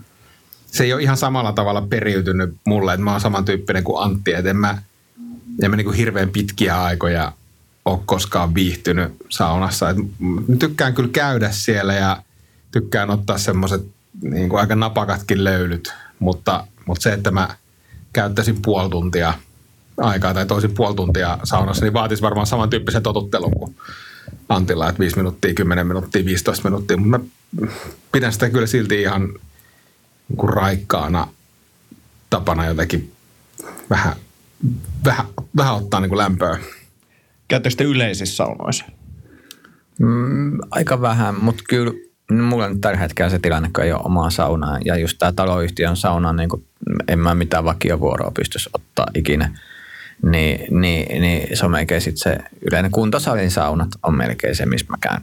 se 0.65 0.83
ei 0.83 0.93
ole 0.93 1.01
ihan 1.01 1.17
samalla 1.17 1.51
tavalla 1.51 1.81
periytynyt 1.81 2.55
mulle, 2.65 2.93
että 2.93 3.03
mä 3.03 3.11
oon 3.11 3.21
samantyyppinen 3.21 3.83
kuin 3.83 4.03
Antti, 4.03 4.33
että 4.33 4.49
en 4.49 4.57
mä, 4.57 4.77
en 5.61 5.69
mä 5.71 5.77
niin 5.77 5.85
kuin 5.85 5.97
hirveän 5.97 6.29
pitkiä 6.29 6.83
aikoja 6.83 7.31
ole 7.85 7.99
koskaan 8.05 8.55
viihtynyt 8.55 9.13
saunassa. 9.29 9.89
Et 9.89 9.97
tykkään 10.59 10.93
kyllä 10.93 11.09
käydä 11.09 11.51
siellä 11.51 11.93
ja 11.93 12.23
tykkään 12.71 13.09
ottaa 13.09 13.37
semmoiset 13.37 13.81
niin 14.21 14.55
aika 14.55 14.75
napakatkin 14.75 15.43
löylyt, 15.43 15.93
mutta, 16.19 16.67
mutta 16.85 17.03
se, 17.03 17.13
että 17.13 17.31
mä 17.31 17.55
käyttäisin 18.13 18.61
puoli 18.61 18.89
tuntia 18.89 19.33
aikaa 19.97 20.33
tai 20.33 20.45
toisin 20.45 20.73
puoli 20.73 20.95
tuntia 20.95 21.37
saunassa, 21.43 21.85
niin 21.85 21.93
vaatisi 21.93 22.21
varmaan 22.21 22.47
samantyyppisen 22.47 23.03
totuttelun 23.03 23.51
kuin 23.51 23.75
Antilla, 24.49 24.89
että 24.89 24.99
5 24.99 25.15
minuuttia, 25.15 25.53
10 25.53 25.87
minuuttia, 25.87 26.25
15 26.25 26.69
minuuttia, 26.69 26.97
mutta 26.97 27.17
mä 27.17 27.23
pidän 28.11 28.33
sitä 28.33 28.49
kyllä 28.49 28.67
silti 28.67 29.01
ihan 29.01 29.21
niin 30.29 30.49
raikkaana 30.49 31.27
tapana 32.29 32.65
jotenkin 32.65 33.11
vähän, 33.89 34.15
vähän, 35.05 35.25
vähän 35.57 35.75
ottaa 35.75 35.99
niin 35.99 36.09
kuin 36.09 36.17
lämpöä. 36.17 36.59
Käyttekö 37.49 37.75
te 37.75 37.83
yleisissä 37.83 38.35
saunoissa? 38.35 38.85
Mm, 39.99 40.59
aika 40.71 41.01
vähän, 41.01 41.35
mutta 41.41 41.63
kyllä 41.69 41.91
mulla 42.31 42.65
on 42.65 42.81
tällä 42.81 42.97
hetkellä 42.97 43.29
se 43.29 43.39
tilanne, 43.39 43.69
kun 43.75 43.83
ei 43.83 43.91
ole 43.91 44.01
omaa 44.03 44.29
saunaa. 44.29 44.77
Ja 44.85 44.97
just 44.97 45.17
tämä 45.17 45.31
taloyhtiön 45.31 45.97
sauna, 45.97 46.33
niin 46.33 46.49
kuin, 46.49 46.65
en 47.07 47.19
mä 47.19 47.35
mitään 47.35 47.63
vakiovuoroa 47.63 48.31
pystyisi 48.31 48.69
ottaa 48.73 49.05
ikinä. 49.15 49.59
niin, 50.31 50.81
niin, 50.81 51.21
niin 51.21 51.57
se 51.57 51.65
on 51.65 51.71
melkein 51.71 52.01
sit 52.01 52.17
se 52.17 52.37
yleinen 52.71 52.91
kuntosalin 52.91 53.51
saunat 53.51 53.89
on 54.03 54.17
melkein 54.17 54.55
se, 54.55 54.65
missä 54.65 54.87
mä 54.89 54.97
käyn 55.01 55.21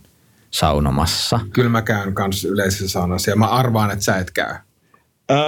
saunomassa. 0.51 1.41
Kyllä 1.53 1.71
mä 1.71 1.83
käyn 1.83 2.15
kanssa 2.15 2.49
yleisessä 2.49 2.89
saunassa 2.89 3.31
ja 3.31 3.37
mä 3.37 3.47
arvaan, 3.47 3.91
että 3.91 4.05
sä 4.05 4.17
et 4.17 4.31
käy. 4.31 4.55
Öö, 5.31 5.39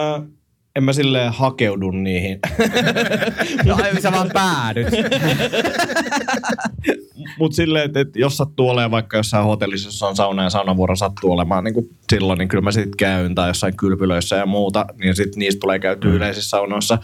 en 0.79 0.85
mä 0.85 0.93
silleen 0.93 1.33
hakeudu 1.33 1.91
niihin. 1.91 2.39
No 3.65 3.75
ai 3.75 4.01
sä 4.01 4.13
vaan 4.13 4.31
päädyt. 4.33 4.87
Mutta 7.39 7.57
silleen, 7.57 7.85
että, 7.85 8.01
että 8.01 8.19
jos 8.19 8.37
sattuu 8.37 8.69
olemaan 8.69 8.91
vaikka 8.91 9.17
jossain 9.17 9.45
hotellissa, 9.45 9.89
jossa 9.89 10.07
on 10.07 10.17
sauna 10.17 10.43
ja 10.43 10.51
saunavuoro 10.51 10.97
sattuu 10.97 11.33
olemaan 11.33 11.65
niin 11.65 11.75
kuin 11.75 11.89
silloin, 12.11 12.39
niin 12.39 12.49
kyllä 12.49 12.63
mä 12.63 12.73
sitten 12.73 12.97
käyn 12.97 13.35
tai 13.35 13.51
jossain 13.51 13.77
kylpylöissä 13.77 14.37
ja 14.37 14.47
muuta, 14.47 14.87
niin 15.01 15.17
sitten 15.17 15.39
niistä 15.39 15.61
tulee 15.61 15.79
käytyä 15.79 16.13
yleisissä 16.13 16.51
saunoissa. 16.51 16.99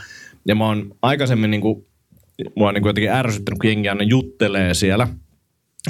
Ja 0.48 0.54
mä 0.54 0.66
oon 0.66 0.94
aikaisemmin 1.02 1.50
niin 1.50 1.60
kuin, 1.60 1.86
mua 2.56 2.68
on 2.68 2.74
niin 2.74 2.82
kuin 2.82 2.88
jotenkin 2.88 3.12
ärsyttänyt, 3.12 3.58
kun 3.58 3.70
jengi 3.70 3.88
aina 3.88 4.04
juttelee 4.04 4.74
siellä, 4.74 5.08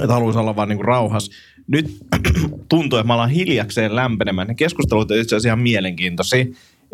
että 0.02 0.14
haluaisi 0.14 0.38
olla 0.38 0.56
vaan 0.56 0.68
niin 0.68 0.78
kuin 0.78 0.88
rauhas. 0.88 1.30
Nyt 1.66 1.96
tuntuu, 2.68 2.98
että 2.98 3.06
mä 3.06 3.14
alan 3.14 3.30
hiljakseen 3.30 3.96
lämpenemään. 3.96 4.48
Ne 4.48 4.54
keskustelut 4.54 5.10
on 5.10 5.16
itse 5.16 5.36
asiassa 5.36 5.48
ihan 5.48 5.60
mielenkiintoisia. 5.60 6.44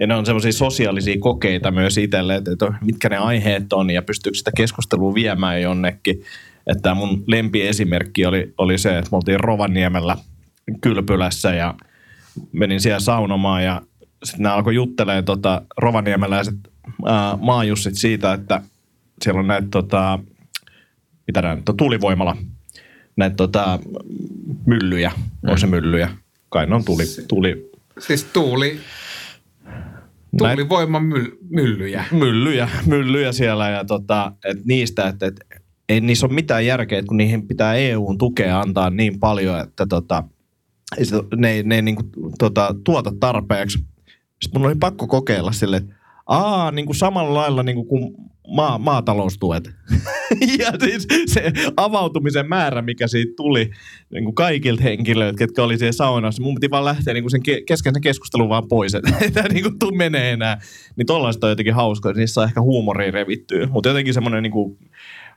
Ja 0.01 0.07
ne 0.07 0.15
on 0.15 0.27
semmoisia 0.27 0.53
sosiaalisia 0.53 1.17
kokeita 1.21 1.71
myös 1.71 1.99
itselle, 1.99 2.37
että, 2.37 2.53
että 2.53 2.73
mitkä 2.81 3.09
ne 3.09 3.17
aiheet 3.17 3.73
on 3.73 3.91
ja 3.91 4.03
pystyykö 4.03 4.39
sitä 4.39 4.51
keskustelua 4.57 5.15
viemään 5.15 5.63
jonnekin. 5.63 6.23
Että 6.67 6.95
mun 6.95 7.25
lempiesimerkki 7.27 8.27
oli, 8.27 8.55
oli 8.59 8.79
se, 8.79 8.99
että 8.99 9.09
me 9.11 9.17
oltiin 9.17 9.41
Rovaniemellä 9.41 10.17
kylpylässä 10.81 11.55
ja 11.55 11.75
menin 12.53 12.81
siellä 12.81 13.01
saunomaan 13.01 13.65
ja 13.65 13.83
sitten 14.25 14.43
nämä 14.43 14.55
alkoi 14.55 14.75
juttelemaan 14.75 15.25
tota 15.25 15.63
rovaniemeläiset 15.77 16.55
ää, 17.07 17.37
maajussit 17.41 17.95
siitä, 17.95 18.33
että 18.33 18.63
siellä 19.23 19.41
on 19.41 19.47
näitä 19.47 19.69
tota, 19.71 20.19
mitä 21.27 21.43
näitä, 21.43 21.57
nyt 21.57 21.69
on, 21.69 21.77
tuulivoimala, 21.77 22.37
näitä 23.17 23.37
tota, 23.37 23.79
myllyjä, 24.67 25.13
onko 25.45 25.57
se 25.57 25.67
myllyjä? 25.67 26.11
Kai 26.49 26.67
ne 26.67 26.75
on 26.75 26.85
tuli, 26.85 27.05
tuli, 27.29 27.71
Siis 27.99 28.25
tuuli, 28.25 28.81
Tuulivoiman 30.49 31.05
myl, 31.05 31.31
myllyjä. 31.51 32.05
myllyjä, 32.13 32.69
myllyjä 32.87 33.33
siellä 33.33 33.69
ja 33.69 33.85
tota, 33.85 34.33
et 34.45 34.65
niistä, 34.65 35.09
että 35.09 35.27
et, 35.27 35.41
ei 35.89 36.01
niissä 36.01 36.27
ole 36.27 36.35
mitään 36.35 36.67
järkeä, 36.67 37.03
kun 37.03 37.17
niihin 37.17 37.49
pitää 37.49 37.75
EUn 37.75 38.19
tukea 38.19 38.61
antaa 38.61 38.91
niin 38.91 39.21
paljon, 39.21 39.61
että 39.61 39.87
tota, 39.87 40.25
ne 41.37 41.63
ne 41.63 41.75
ei 41.75 41.83
niinku, 41.83 42.03
tota, 42.39 42.75
tuota 42.85 43.13
tarpeeksi. 43.21 43.79
Sitten 44.43 44.61
mun 44.61 44.67
oli 44.67 44.77
pakko 44.81 45.07
kokeilla 45.07 45.53
sille, 45.53 45.77
että 45.77 45.95
aa, 46.27 46.71
niin 46.71 46.87
kuin 46.87 46.97
samalla 46.97 47.41
lailla 47.41 47.63
niin 47.63 47.87
kuin 47.87 48.15
maa, 48.51 48.79
maataloustuet. 48.79 49.71
ja 50.59 50.73
siis 50.85 51.07
se 51.27 51.53
avautumisen 51.77 52.49
määrä, 52.49 52.83
mikä 52.83 53.09
siitä 53.09 53.33
tuli 53.37 53.71
niin 54.13 54.25
kuin 54.25 54.35
kaikilta 54.35 54.83
henkilöiltä, 54.83 55.39
ketkä 55.39 55.63
oli 55.63 55.79
siellä 55.79 55.93
saunassa, 55.93 56.43
mun 56.43 56.55
piti 56.55 56.71
vaan 56.71 56.85
lähteä 56.85 57.15
niin 57.15 57.25
kuin 57.25 57.31
sen 57.31 57.41
ke- 57.49 57.63
kesken 57.67 57.95
sen 57.95 58.03
keskustelun 58.03 58.49
vaan 58.49 58.69
pois, 58.69 58.95
että 58.95 59.13
ei 59.23 59.31
tämä 59.31 59.49
niin 59.49 59.63
kuin 59.63 59.79
tuu 59.79 59.93
menee 59.93 60.33
enää. 60.33 60.61
Niin 60.97 61.07
tollaista 61.07 61.47
on 61.47 61.51
jotenkin 61.51 61.75
hauskaa, 61.75 62.11
että 62.11 62.21
niissä 62.21 62.35
saa 62.35 62.45
ehkä 62.45 62.61
huumoria 62.61 63.11
revittyä. 63.11 63.67
Mutta 63.67 63.89
jotenkin 63.89 64.15
semmoinen 64.15 64.43
niin 64.43 64.53
kuin 64.53 64.79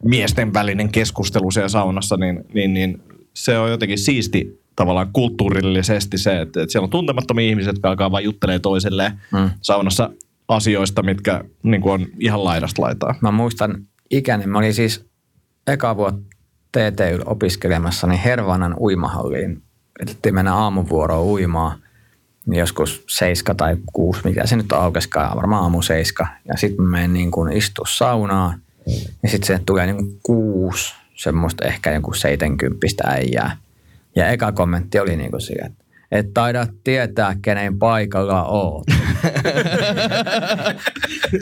miesten 0.03 0.53
välinen 0.53 0.89
keskustelu 0.91 1.51
siellä 1.51 1.69
saunassa, 1.69 2.17
niin, 2.17 2.43
niin, 2.53 2.73
niin 2.73 3.01
se 3.33 3.57
on 3.57 3.69
jotenkin 3.71 3.97
siisti 3.97 4.59
tavallaan 4.75 5.09
kulttuurillisesti 5.13 6.17
se, 6.17 6.41
että, 6.41 6.61
että 6.61 6.71
siellä 6.71 6.85
on 6.85 6.89
tuntemattomia 6.89 7.49
ihmisiä, 7.49 7.69
jotka 7.69 7.89
alkaa 7.89 8.11
vaan 8.11 8.23
juttelee 8.23 8.59
toiselleen 8.59 9.11
Mm. 9.31 9.49
saunassa 9.61 10.09
asioista, 10.47 11.03
mitkä 11.03 11.43
niin 11.63 11.81
kuin 11.81 11.93
on 11.93 12.07
ihan 12.19 12.43
laidasta 12.43 12.81
laitaa. 12.81 13.15
Mä 13.21 13.31
muistan 13.31 13.77
ikäni, 14.11 14.47
mä 14.47 14.57
olin 14.57 14.73
siis 14.73 15.05
eka 15.67 15.97
vuotta 15.97 16.33
TTY 16.71 17.19
opiskelemassa, 17.25 18.07
niin 18.07 18.19
Hervannan 18.19 18.75
uimahalliin. 18.79 19.61
Yritettiin 19.99 20.35
mennä 20.35 20.55
aamuvuoroon 20.55 21.25
uimaan. 21.25 21.79
Niin 22.45 22.59
joskus 22.59 23.03
seiska 23.09 23.55
tai 23.55 23.77
kuusi, 23.93 24.21
mikä 24.23 24.45
se 24.45 24.55
nyt 24.55 24.71
aukeskaan, 24.71 25.37
varmaan 25.37 25.63
aamu 25.63 25.81
seiska. 25.81 26.27
Ja 26.45 26.57
sitten 26.57 26.85
mä 26.85 26.91
menen 26.91 27.13
niin 27.13 27.31
kuin 27.31 27.53
istua 27.53 27.85
saunaan. 27.89 28.61
Ja 29.23 29.29
sitten 29.29 29.47
se 29.47 29.63
tulee 29.65 29.85
niin 29.85 29.95
kuin 29.95 30.19
kuusi, 30.23 30.93
semmoista 31.15 31.65
ehkä 31.65 31.91
joku 31.91 32.13
70 32.13 32.87
äijää. 33.03 33.57
Ja 34.15 34.29
eka 34.29 34.51
kommentti 34.51 34.99
oli 34.99 35.17
niin 35.17 35.31
kuin 35.31 35.41
siihen, 35.41 35.65
että 35.65 35.82
et 36.13 36.33
taida 36.33 36.67
tietää, 36.83 37.35
kenen 37.41 37.79
paikalla 37.79 38.43
oot. 38.43 38.83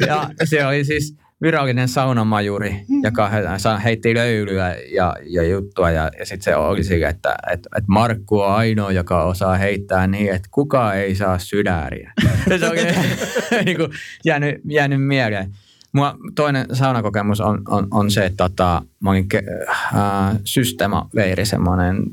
ja 0.08 0.30
se 0.44 0.66
oli 0.66 0.86
siis 0.86 1.16
virallinen 1.42 1.88
saunamajuri, 1.88 2.86
joka 3.04 3.30
he- 3.30 3.44
sa- 3.58 3.78
heitti 3.78 4.14
löylyä 4.14 4.76
ja, 4.96 5.16
ja 5.24 5.44
juttua. 5.44 5.92
Ja, 5.92 6.12
ja 6.20 6.26
sitten 6.26 6.44
se 6.44 6.56
oli 6.56 6.84
sille, 6.84 7.06
että, 7.06 7.36
että, 7.52 7.70
että 7.78 7.88
Markku 7.88 8.40
on 8.40 8.52
ainoa, 8.52 8.92
joka 8.92 9.24
osaa 9.24 9.58
heittää 9.58 10.08
niin, 10.08 10.34
että 10.34 10.48
kukaan 10.52 10.98
ei 10.98 11.16
saa 11.16 11.40
sydäriä. 11.40 12.14
Se 12.60 12.70
oli 12.70 12.80
niin 13.66 13.78
kuin 13.78 13.92
jäänyt, 14.26 14.62
jäänyt 14.70 15.08
mieleen. 15.08 15.52
Mua 15.94 16.16
toinen 16.36 16.66
saunakokemus 16.74 17.42
on, 17.42 17.62
on, 17.68 17.88
on 17.92 18.12
se, 18.12 18.26
että 18.26 18.50
tota, 18.50 18.82
mä 19.00 19.10
olin 19.10 19.28
ke- 19.34 19.72
äh, 19.96 20.38
Systema-leiri, 20.46 21.46
semmoinen 21.46 22.04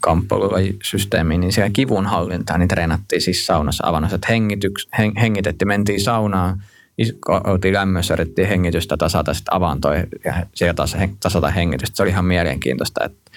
kamppailusysteemi, 0.00 1.38
niin 1.38 1.52
siellä 1.52 1.70
kivunhallintaa, 1.70 2.58
niin 2.58 2.68
treenattiin 2.68 3.22
siis 3.22 3.46
saunassa 3.46 3.86
avannossa, 3.86 4.14
että 4.14 4.26
hengityks, 4.30 4.88
hen, 4.98 5.12
hengitettiin, 5.16 5.68
mentiin 5.68 6.00
saunaan, 6.00 6.62
oltiin 7.46 7.74
lämmössä, 7.74 8.14
yritettiin 8.14 8.48
hengitystä 8.48 8.96
tasata 8.96 9.34
sitten 9.34 9.54
avantoja 9.54 10.04
ja 10.24 10.46
siellä 10.54 10.74
taas 10.74 10.96
tasata 11.20 11.50
hengitystä. 11.50 11.96
Se 11.96 12.02
oli 12.02 12.10
ihan 12.10 12.24
mielenkiintoista, 12.24 13.04
että, 13.04 13.30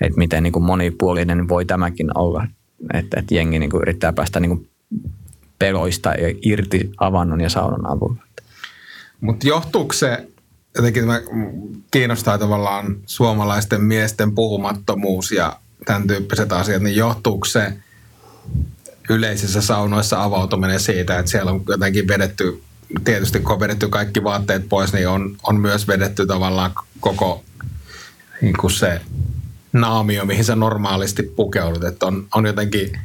että 0.00 0.18
miten 0.18 0.42
niin 0.42 0.52
kuin 0.52 0.64
monipuolinen 0.64 1.48
voi 1.48 1.64
tämäkin 1.64 2.18
olla, 2.18 2.46
että, 2.94 3.20
että 3.20 3.34
jengi 3.34 3.58
niin 3.58 3.70
kuin 3.70 3.82
yrittää 3.82 4.12
päästä 4.12 4.40
niin 4.40 4.56
kuin 4.56 4.68
peloista 5.58 6.08
ja 6.08 6.34
irti 6.42 6.90
avannon 6.98 7.40
ja 7.40 7.48
saunan 7.48 7.86
avulla. 7.86 8.23
Mutta 9.24 9.48
johtuuko 9.48 9.92
se, 9.92 10.28
jotenkin 10.76 11.06
mä, 11.06 11.20
kiinnostaa 11.90 12.38
tavallaan 12.38 12.96
suomalaisten 13.06 13.80
miesten 13.80 14.34
puhumattomuus 14.34 15.32
ja 15.32 15.56
tämän 15.86 16.06
tyyppiset 16.06 16.52
asiat, 16.52 16.82
niin 16.82 16.96
johtuuko 16.96 17.44
se 17.44 17.72
yleisissä 19.10 19.62
saunoissa 19.62 20.22
avautuminen 20.22 20.80
siitä, 20.80 21.18
että 21.18 21.30
siellä 21.30 21.50
on 21.50 21.62
jotenkin 21.68 22.08
vedetty, 22.08 22.62
tietysti 23.04 23.40
kun 23.40 23.52
on 23.52 23.60
vedetty 23.60 23.88
kaikki 23.88 24.24
vaatteet 24.24 24.68
pois, 24.68 24.92
niin 24.92 25.08
on, 25.08 25.36
on 25.42 25.60
myös 25.60 25.88
vedetty 25.88 26.26
tavallaan 26.26 26.70
koko 27.00 27.44
niin 28.40 28.56
kuin 28.60 28.70
se 28.70 29.00
naamio, 29.72 30.24
mihin 30.24 30.44
sä 30.44 30.56
normaalisti 30.56 31.22
pukeudut, 31.22 31.84
että 31.84 32.06
on, 32.06 32.26
on 32.34 32.46
jotenkin 32.46 33.00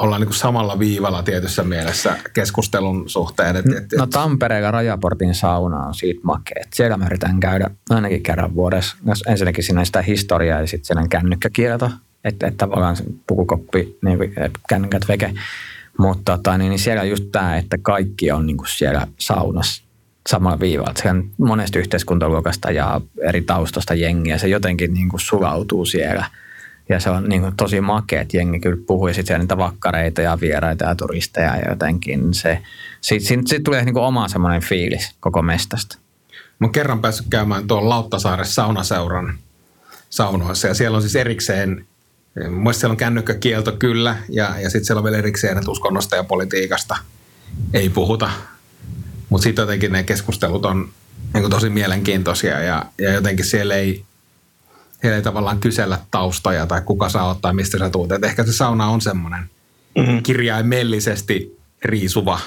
ollaan 0.00 0.20
niin 0.20 0.28
kuin 0.28 0.36
samalla 0.36 0.78
viivalla 0.78 1.22
tietyssä 1.22 1.62
mielessä 1.62 2.16
keskustelun 2.32 3.08
suhteen. 3.10 3.56
Et, 3.56 3.66
et, 3.66 3.84
No 3.98 4.06
Tampereella 4.06 4.70
Rajaportin 4.70 5.34
sauna 5.34 5.86
on 5.86 5.94
siitä 5.94 6.20
makea. 6.22 6.62
Et 6.62 6.72
Siellä 6.72 6.96
mä 6.96 7.06
yritän 7.06 7.40
käydä 7.40 7.70
ainakin 7.90 8.22
kerran 8.22 8.54
vuodessa. 8.54 8.96
Jos 9.06 9.24
ensinnäkin 9.28 9.64
siinä 9.64 9.80
on 9.80 9.86
sitä 9.86 10.02
historiaa 10.02 10.60
ja 10.60 10.66
sitten 10.66 10.86
siellä 10.86 11.02
on 11.02 11.08
kännykkäkielto. 11.08 11.90
Että 12.24 12.46
et 12.46 12.56
tavallaan 12.56 12.96
se 12.96 13.04
pukukoppi, 13.26 13.98
niin 14.04 14.22
et 14.22 14.52
kännykät 14.68 15.08
veke. 15.08 15.34
Mutta 15.98 16.36
tota, 16.36 16.58
niin, 16.58 16.70
niin 16.70 16.78
siellä 16.78 17.02
on 17.02 17.10
just 17.10 17.24
tämä, 17.32 17.56
että 17.56 17.78
kaikki 17.82 18.30
on 18.32 18.46
niin 18.46 18.56
kuin 18.56 18.68
siellä 18.68 19.06
saunassa 19.18 19.82
samalla 20.28 20.60
viivalla. 20.60 20.92
Siellä 20.96 21.18
on 21.18 21.30
monesta 21.38 21.78
yhteiskuntaluokasta 21.78 22.70
ja 22.70 23.00
eri 23.22 23.42
taustasta 23.42 23.94
jengiä. 23.94 24.38
Se 24.38 24.48
jotenkin 24.48 24.94
niin 24.94 25.08
kuin 25.08 25.20
sulautuu 25.20 25.84
siellä. 25.84 26.24
Ja 26.90 27.00
se 27.00 27.10
on 27.10 27.28
niin 27.28 27.42
kuin 27.42 27.56
tosi 27.56 27.80
makea, 27.80 28.20
että 28.20 28.36
jengi 28.36 28.60
kyllä 28.60 28.82
puhuu 28.86 29.08
ja 29.08 29.14
sitten 29.14 29.40
niitä 29.40 29.56
vakkareita 29.56 30.22
ja 30.22 30.38
vieraita 30.40 30.84
ja 30.84 30.94
turisteja 30.94 31.56
ja 31.56 31.70
jotenkin 31.70 32.34
se. 32.34 32.62
Sitten 33.00 33.28
sit, 33.28 33.46
sit 33.46 33.62
tulee 33.62 33.84
niin 33.84 33.94
kuin 33.94 34.04
oma 34.04 34.28
semmoinen 34.28 34.62
fiilis 34.62 35.14
koko 35.20 35.42
mestasta. 35.42 35.98
Mä 36.30 36.66
oon 36.66 36.72
kerran 36.72 37.00
päässyt 37.00 37.26
käymään 37.30 37.66
tuolla 37.66 37.88
Lauttasaaren 37.88 38.46
saunaseuran 38.46 39.38
saunoissa 40.10 40.68
ja 40.68 40.74
siellä 40.74 40.96
on 40.96 41.02
siis 41.02 41.16
erikseen, 41.16 41.86
mun 42.50 42.74
siellä 42.74 42.92
on 42.92 42.96
kännykkäkielto 42.96 43.72
kyllä 43.72 44.16
ja, 44.28 44.54
ja 44.58 44.70
sitten 44.70 44.84
siellä 44.84 44.98
on 44.98 45.04
vielä 45.04 45.18
erikseen, 45.18 45.58
että 45.58 45.70
uskonnosta 45.70 46.16
ja 46.16 46.24
politiikasta 46.24 46.96
ei 47.74 47.88
puhuta. 47.88 48.30
Mutta 49.28 49.42
sitten 49.42 49.62
jotenkin 49.62 49.92
ne 49.92 50.02
keskustelut 50.02 50.64
on 50.64 50.88
niin 51.34 51.50
tosi 51.50 51.70
mielenkiintoisia 51.70 52.60
ja, 52.60 52.86
ja 52.98 53.12
jotenkin 53.12 53.44
siellä 53.44 53.74
ei, 53.74 54.04
siellä 55.00 55.16
ei 55.16 55.22
tavallaan 55.22 55.60
kysellä 55.60 55.98
taustoja 56.10 56.66
tai 56.66 56.82
kuka 56.82 57.08
sä 57.08 57.22
oot 57.22 57.40
tai 57.40 57.54
mistä 57.54 57.78
sä 57.78 57.90
tuut. 57.90 58.12
Et 58.12 58.24
ehkä 58.24 58.44
se 58.44 58.52
sauna 58.52 58.86
on 58.86 59.00
semmoinen 59.00 59.40
mm-hmm. 59.98 60.22
kirjaimellisesti 60.22 61.58
riisuva 61.84 62.40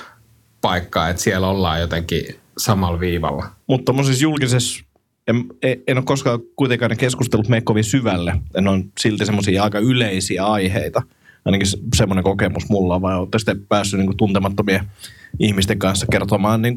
paikka, 0.62 1.10
että 1.10 1.22
siellä 1.22 1.48
ollaan 1.48 1.82
jotenkin 1.82 2.36
samalla 2.58 3.00
viivalla. 3.00 3.46
Mutta 3.68 3.86
tuommoisessa 3.86 4.24
julkisessa, 4.24 4.84
en, 5.28 5.46
en 5.88 5.98
ole 5.98 6.06
koskaan 6.06 6.40
kuitenkaan 6.56 6.90
ne 6.90 6.96
keskustelut 6.96 7.48
mene 7.48 7.62
kovin 7.62 7.84
syvälle. 7.84 8.36
En 8.56 8.68
on 8.68 8.84
silti 9.00 9.26
semmoisia 9.26 9.64
aika 9.64 9.80
yleisiä 9.80 10.46
aiheita. 10.46 11.02
Ainakin 11.46 11.68
se- 11.68 11.78
semmoinen 11.96 12.24
kokemus 12.24 12.70
mulla 12.70 12.96
on, 12.96 13.02
vai 13.02 13.16
olette 13.16 13.40
sitten 13.40 13.66
päässyt 13.70 14.00
niin 14.00 14.18
tuntemattomien 14.18 14.88
ihmisten 15.40 15.80
kanssa 15.80 16.06
kertomaan 16.12 16.62
niin 16.62 16.76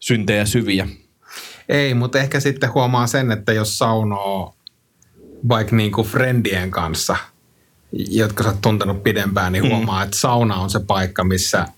syntejä 0.00 0.44
syviä. 0.44 0.88
Ei, 1.68 1.94
mutta 1.94 2.18
ehkä 2.18 2.40
sitten 2.40 2.74
huomaa 2.74 3.06
sen, 3.06 3.32
että 3.32 3.52
jos 3.52 3.78
saunoo 3.78 4.54
vaikka 5.48 5.76
niinku 5.76 6.04
friendien 6.04 6.70
kanssa, 6.70 7.16
jotka 7.92 8.42
sä 8.42 8.48
oot 8.48 8.60
tuntenut 8.60 9.02
pidempään, 9.02 9.52
niin 9.52 9.68
huomaa, 9.68 9.98
mm. 10.00 10.04
että 10.04 10.18
sauna 10.18 10.56
on 10.56 10.70
se 10.70 10.80
paikka, 10.80 11.24
missä 11.24 11.68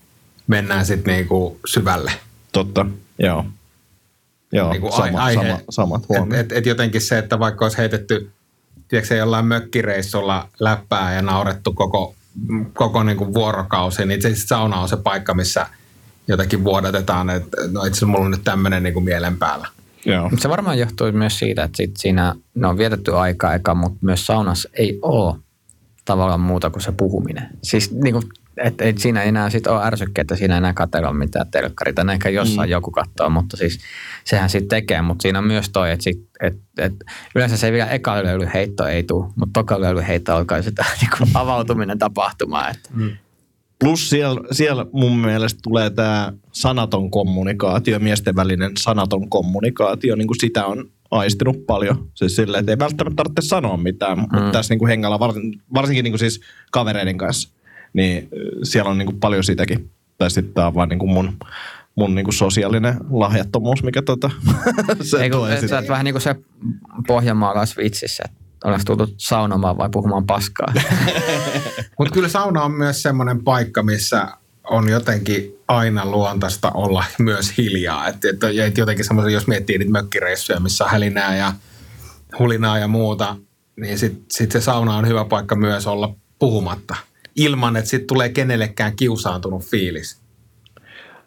mennään 0.47 0.85
sitten 0.85 1.13
niinku 1.13 1.59
syvälle. 1.65 2.11
Totta, 2.51 2.85
joo. 3.19 3.45
Joo, 4.51 4.71
Niinku 4.71 4.91
sama, 4.91 5.03
ai- 5.23 5.37
aihe. 5.37 5.49
sama, 5.49 5.61
samat 5.69 6.01
Et, 6.03 6.09
huomiot. 6.09 6.39
et, 6.39 6.51
et 6.51 6.65
jotenkin 6.65 7.01
se, 7.01 7.17
että 7.17 7.39
vaikka 7.39 7.65
olisi 7.65 7.77
heitetty 7.77 8.31
tiedätkö, 8.87 9.15
jollain 9.15 9.45
mökkireissulla 9.45 10.49
läppää 10.59 11.13
ja 11.13 11.21
naurettu 11.21 11.73
koko, 11.73 12.15
koko 12.73 13.03
niinku 13.03 13.33
vuorokausi, 13.33 14.05
niin 14.05 14.21
se 14.21 14.35
sauna 14.35 14.79
on 14.79 14.89
se 14.89 14.97
paikka, 14.97 15.33
missä 15.33 15.67
jotenkin 16.27 16.63
vuodatetaan, 16.63 17.29
että 17.29 17.57
no 17.71 17.79
itse 17.79 17.79
asiassa 17.79 18.05
mulla 18.05 18.25
on 18.25 18.31
nyt 18.31 18.43
tämmöinen 18.43 18.83
niinku 18.83 19.01
mielen 19.01 19.37
päällä. 19.37 19.67
Joo. 20.05 20.29
Se 20.39 20.49
varmaan 20.49 20.79
johtuu 20.79 21.11
myös 21.11 21.39
siitä, 21.39 21.63
että 21.63 21.77
sit 21.77 21.91
siinä 21.97 22.35
no, 22.55 22.69
on 22.69 22.77
vietetty 22.77 23.15
aikaa 23.15 23.53
eka, 23.53 23.75
mutta 23.75 23.97
myös 24.01 24.25
saunassa 24.25 24.69
ei 24.73 24.99
ole 25.01 25.35
tavallaan 26.05 26.39
muuta 26.39 26.69
kuin 26.69 26.83
se 26.83 26.91
puhuminen. 26.91 27.49
Siis 27.63 27.91
niin 27.91 28.13
kuin, 28.13 28.23
et, 28.57 28.81
et 28.81 28.97
siinä 28.97 29.21
ei 29.21 29.29
enää 29.29 29.49
sit 29.49 29.67
ole 29.67 29.85
ärsykkeitä, 29.85 30.35
siinä 30.35 30.53
ei 30.53 30.57
enää 30.57 30.73
katsella 30.73 31.13
mitään 31.13 31.51
telkkaria. 31.51 31.93
Tai 31.93 32.13
ehkä 32.13 32.29
jossain 32.29 32.69
mm. 32.69 32.71
joku 32.71 32.91
katsoo, 32.91 33.29
mutta 33.29 33.57
siis 33.57 33.79
sehän 34.23 34.49
sitten 34.49 34.69
tekee. 34.69 35.01
Mutta 35.01 35.21
siinä 35.21 35.39
on 35.39 35.45
myös 35.45 35.69
toi, 35.69 35.91
että 35.91 36.03
sit, 36.03 36.29
et, 36.41 36.57
et, 36.77 36.93
yleensä 37.35 37.57
se 37.57 37.67
ei 37.67 37.73
vielä 37.73 37.89
eka 37.89 38.23
löylyheitto 38.23 38.87
ei 38.87 39.03
tule, 39.03 39.29
mutta 39.35 39.59
toka 39.59 39.81
löylyheitto 39.81 40.35
alkaa 40.35 40.61
sitä 40.61 40.85
niin 41.01 41.09
kuin 41.17 41.29
avautuminen 41.33 41.99
tapahtumaan. 41.99 42.71
Että. 42.71 42.89
Mm. 42.93 43.11
Plus 43.83 44.09
siellä, 44.09 44.41
siellä 44.51 44.85
mun 44.91 45.17
mielestä 45.17 45.59
tulee 45.63 45.89
tämä 45.89 46.33
sanaton 46.51 47.11
kommunikaatio, 47.11 47.99
miesten 47.99 48.35
välinen 48.35 48.71
sanaton 48.77 49.29
kommunikaatio, 49.29 50.15
niin 50.15 50.27
kuin 50.27 50.39
sitä 50.39 50.65
on 50.65 50.89
aistinut 51.11 51.65
paljon. 51.65 52.09
Siis 52.13 52.35
silleen, 52.35 52.59
että 52.59 52.71
ei 52.71 52.79
välttämättä 52.79 53.15
tarvitse 53.15 53.41
sanoa 53.41 53.77
mitään, 53.77 54.17
mm. 54.17 54.21
mutta 54.21 54.51
tässä 54.51 54.73
niin 54.73 54.79
kuin 54.79 54.89
hengalla, 54.89 55.19
varsin, 55.19 55.61
varsinkin 55.73 56.03
niin 56.03 56.11
kuin 56.11 56.19
siis 56.19 56.41
kavereiden 56.71 57.17
kanssa, 57.17 57.49
niin 57.93 58.29
siellä 58.63 58.91
on 58.91 58.97
niin 58.97 59.05
kuin 59.05 59.19
paljon 59.19 59.43
sitäkin. 59.43 59.89
Tai 60.17 60.31
sitten 60.31 60.53
tämä 60.53 60.67
on 60.67 60.75
vaan 60.75 60.89
niin 60.89 60.99
kuin 60.99 61.11
mun, 61.11 61.37
mun 61.95 62.15
niin 62.15 62.25
kuin 62.25 62.33
sosiaalinen 62.33 62.95
lahjattomuus, 63.09 63.83
mikä 63.83 64.01
tota, 64.01 64.31
se 65.01 65.23
Ei, 65.23 65.29
kun, 65.29 65.39
tuo 65.39 65.47
et 65.47 65.53
esille. 65.53 65.69
sä 65.69 65.77
oot 65.77 65.87
vähän 65.87 66.05
niin 66.05 66.13
kuin 66.13 66.21
se 66.21 66.35
pohjanmaalaisvitsissä, 67.07 68.23
että 68.25 68.42
ollaanko 68.63 68.83
tultu 68.85 69.13
saunomaan 69.17 69.77
vai 69.77 69.89
puhumaan 69.91 70.25
paskaa. 70.25 70.73
Mutta 71.99 72.13
kyllä 72.13 72.27
sauna 72.27 72.63
on 72.63 72.71
myös 72.71 73.01
semmoinen 73.01 73.43
paikka, 73.43 73.83
missä 73.83 74.27
on 74.69 74.89
jotenkin 74.89 75.55
aina 75.67 76.05
luontaista 76.05 76.71
olla 76.73 77.03
myös 77.19 77.57
hiljaa. 77.57 78.07
Et, 78.07 78.25
et, 78.25 78.43
et 78.43 78.77
jotenkin 78.77 79.05
semmoisen, 79.05 79.33
jos 79.33 79.47
miettii 79.47 79.77
niitä 79.77 79.91
mökkireissuja, 79.91 80.59
missä 80.59 80.83
on 80.83 80.89
hälinää 80.89 81.37
ja 81.37 81.53
hulinaa 82.39 82.79
ja 82.79 82.87
muuta, 82.87 83.35
niin 83.75 83.97
sitten 83.97 84.25
sit 84.31 84.51
se 84.51 84.61
sauna 84.61 84.97
on 84.97 85.07
hyvä 85.07 85.25
paikka 85.25 85.55
myös 85.55 85.87
olla 85.87 86.15
puhumatta. 86.39 86.95
Ilman, 87.35 87.77
että 87.77 87.89
sitten 87.89 88.07
tulee 88.07 88.29
kenellekään 88.29 88.95
kiusaantunut 88.95 89.63
fiilis. 89.63 90.21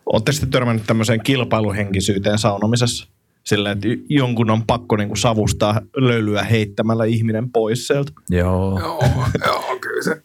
Oletteko 0.07 0.33
sitten 0.33 0.51
törmännyt 0.51 0.87
tämmöiseen 0.87 1.22
kilpailuhenkisyyteen 1.22 2.38
saunomisessa? 2.38 3.09
Sillä, 3.46 3.70
että 3.70 3.88
jonkun 4.09 4.50
on 4.50 4.66
pakko 4.66 4.96
niinku 4.96 5.16
savustaa 5.16 5.80
löylyä 5.96 6.44
heittämällä 6.44 7.04
ihminen 7.04 7.52
pois 7.52 7.87
sieltä. 7.87 8.12
Joo. 8.30 8.80
Joo, 8.80 9.02
joo 9.46 9.78
kyllä 9.80 10.02
se. 10.02 10.22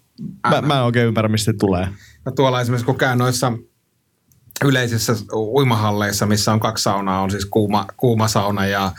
Mä, 0.49 0.61
mä 0.61 0.77
en 0.77 0.83
oikein 0.83 1.07
ymmärrä, 1.07 1.29
mistä 1.29 1.51
se 1.51 1.57
tulee. 1.57 1.87
No 2.25 2.31
tuolla 2.31 2.61
esimerkiksi 2.61 2.85
kun 2.85 2.97
käyn 2.97 3.17
noissa 3.17 3.53
yleisissä 4.65 5.13
uimahalleissa, 5.33 6.25
missä 6.25 6.53
on 6.53 6.59
kaksi 6.59 6.83
saunaa, 6.83 7.21
on 7.21 7.31
siis 7.31 7.45
kuuma, 7.45 7.85
kuuma 7.97 8.27
sauna 8.27 8.65
ja 8.67 8.91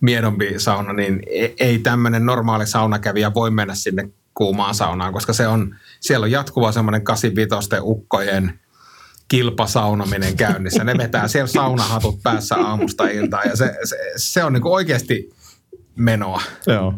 miedompi 0.00 0.54
sauna, 0.58 0.92
niin 0.92 1.20
e- 1.30 1.54
ei 1.60 1.78
tämmöinen 1.78 2.26
normaali 2.26 2.66
saunakävijä 2.66 3.34
voi 3.34 3.50
mennä 3.50 3.74
sinne 3.74 4.10
kuumaan 4.34 4.74
saunaan, 4.74 5.12
koska 5.12 5.32
se 5.32 5.46
on, 5.46 5.76
siellä 6.00 6.24
on 6.24 6.30
jatkuva 6.30 6.72
semmoinen 6.72 7.04
85 7.04 7.76
ukkojen 7.80 8.60
kilpasaunominen 9.30 10.36
käynnissä. 10.36 10.84
Ne 10.84 10.98
vetää 10.98 11.28
siellä 11.28 11.46
saunahatut 11.46 12.22
päässä 12.22 12.56
aamusta 12.56 13.08
iltaan 13.08 13.48
ja 13.48 13.56
se, 13.56 13.74
se, 13.84 13.96
se 14.16 14.44
on 14.44 14.52
niinku 14.52 14.72
oikeasti 14.72 15.30
menoa. 15.96 16.42
Joo. 16.66 16.94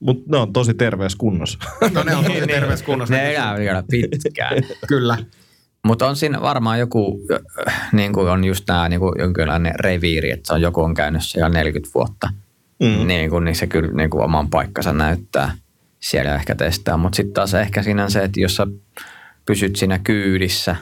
Mutta 0.00 0.24
ne 0.30 0.38
on 0.38 0.52
tosi 0.52 0.74
terveyskunnossa. 0.74 1.58
No 1.92 2.02
ne 2.02 2.16
on 2.16 2.24
tosi 2.24 2.46
terveyskunnossa. 2.56 3.14
Ne 3.14 3.34
elää 3.34 3.58
vielä 3.58 3.82
pitkään. 3.90 4.62
Kyllä. 4.88 5.18
Mutta 5.84 6.06
on 6.06 6.16
siinä 6.16 6.40
varmaan 6.40 6.78
joku, 6.78 7.20
äh, 7.68 7.88
niin 7.92 8.12
kuin 8.12 8.28
on 8.28 8.44
just 8.44 8.64
tämä 8.66 8.88
niin 8.88 9.00
kuin 9.00 9.12
jonkinlainen 9.18 9.74
reviiri, 9.80 10.30
että 10.30 10.46
se 10.46 10.54
on 10.54 10.60
joku 10.60 10.80
on 10.80 10.94
käynyt 10.94 11.22
siellä 11.24 11.48
40 11.48 11.94
vuotta. 11.94 12.28
Mm. 12.80 13.06
Niin, 13.06 13.30
kuin, 13.30 13.44
niin 13.44 13.56
se 13.56 13.66
kyllä 13.66 13.92
niin 13.92 14.10
kuin 14.10 14.24
oman 14.24 14.50
paikkansa 14.50 14.92
näyttää 14.92 15.54
siellä 16.00 16.34
ehkä 16.34 16.54
testaa. 16.54 16.96
Mutta 16.96 17.16
sitten 17.16 17.34
taas 17.34 17.54
ehkä 17.54 17.82
siinä 17.82 18.10
se, 18.10 18.24
että 18.24 18.40
jos 18.40 18.56
sä 18.56 18.66
pysyt 19.46 19.76
siinä 19.76 19.98
kyydissä 19.98 20.76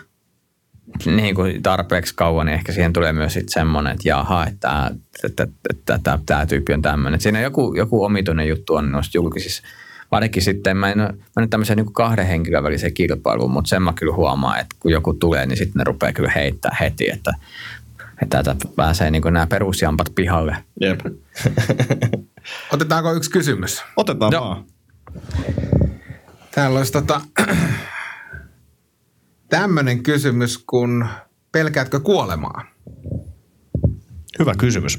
niin 1.06 1.34
kuin 1.34 1.62
tarpeeksi 1.62 2.14
kauan, 2.14 2.46
niin 2.46 2.54
ehkä 2.54 2.72
siihen 2.72 2.92
tulee 2.92 3.12
myös 3.12 3.32
sitten 3.32 3.52
semmoinen, 3.52 3.92
että 3.92 4.08
jaha, 4.08 4.46
että 4.46 4.58
tämä 4.60 4.90
että, 5.24 5.46
että, 5.70 5.94
että, 6.14 6.46
tyyppi 6.46 6.72
on 6.72 6.82
tämmöinen. 6.82 7.20
Siinä 7.20 7.40
joku, 7.40 7.74
joku 7.74 8.04
omituinen 8.04 8.48
juttu 8.48 8.74
on 8.74 8.92
noissa 8.92 9.10
julkisissa. 9.14 9.62
Varsinkin 10.10 10.42
sitten, 10.42 10.76
mä 10.76 10.90
en, 10.90 10.98
mä 10.98 11.42
en 11.42 11.50
tämmöiseen 11.50 11.76
niin 11.76 11.92
kahden 11.92 12.26
henkilön 12.26 12.62
väliseen 12.62 12.94
kilpailuun, 12.94 13.50
mutta 13.50 13.68
sen 13.68 13.82
mä 13.82 13.92
kyllä 13.92 14.14
huomaan, 14.14 14.60
että 14.60 14.76
kun 14.80 14.92
joku 14.92 15.14
tulee, 15.14 15.46
niin 15.46 15.56
sitten 15.56 15.78
ne 15.78 15.84
rupeaa 15.84 16.12
kyllä 16.12 16.32
heittää 16.34 16.76
heti, 16.80 17.10
että, 17.10 17.34
että 18.22 18.42
täältä 18.42 18.66
pääsee 18.76 19.10
niin 19.10 19.22
nämä 19.24 19.46
perusjampat 19.46 20.12
pihalle. 20.14 20.56
Jep. 20.80 21.00
Otetaanko 22.72 23.12
yksi 23.12 23.30
kysymys? 23.30 23.82
Otetaan 23.96 24.32
Joo. 24.32 24.44
vaan. 24.44 24.64
Täällä 26.54 26.78
olisi 26.78 26.92
tota, 26.92 27.20
tämmöinen 29.52 30.02
kysymys, 30.02 30.58
kun 30.58 31.06
pelkäätkö 31.52 32.00
kuolemaa? 32.00 32.64
Hyvä 34.38 34.54
kysymys. 34.58 34.98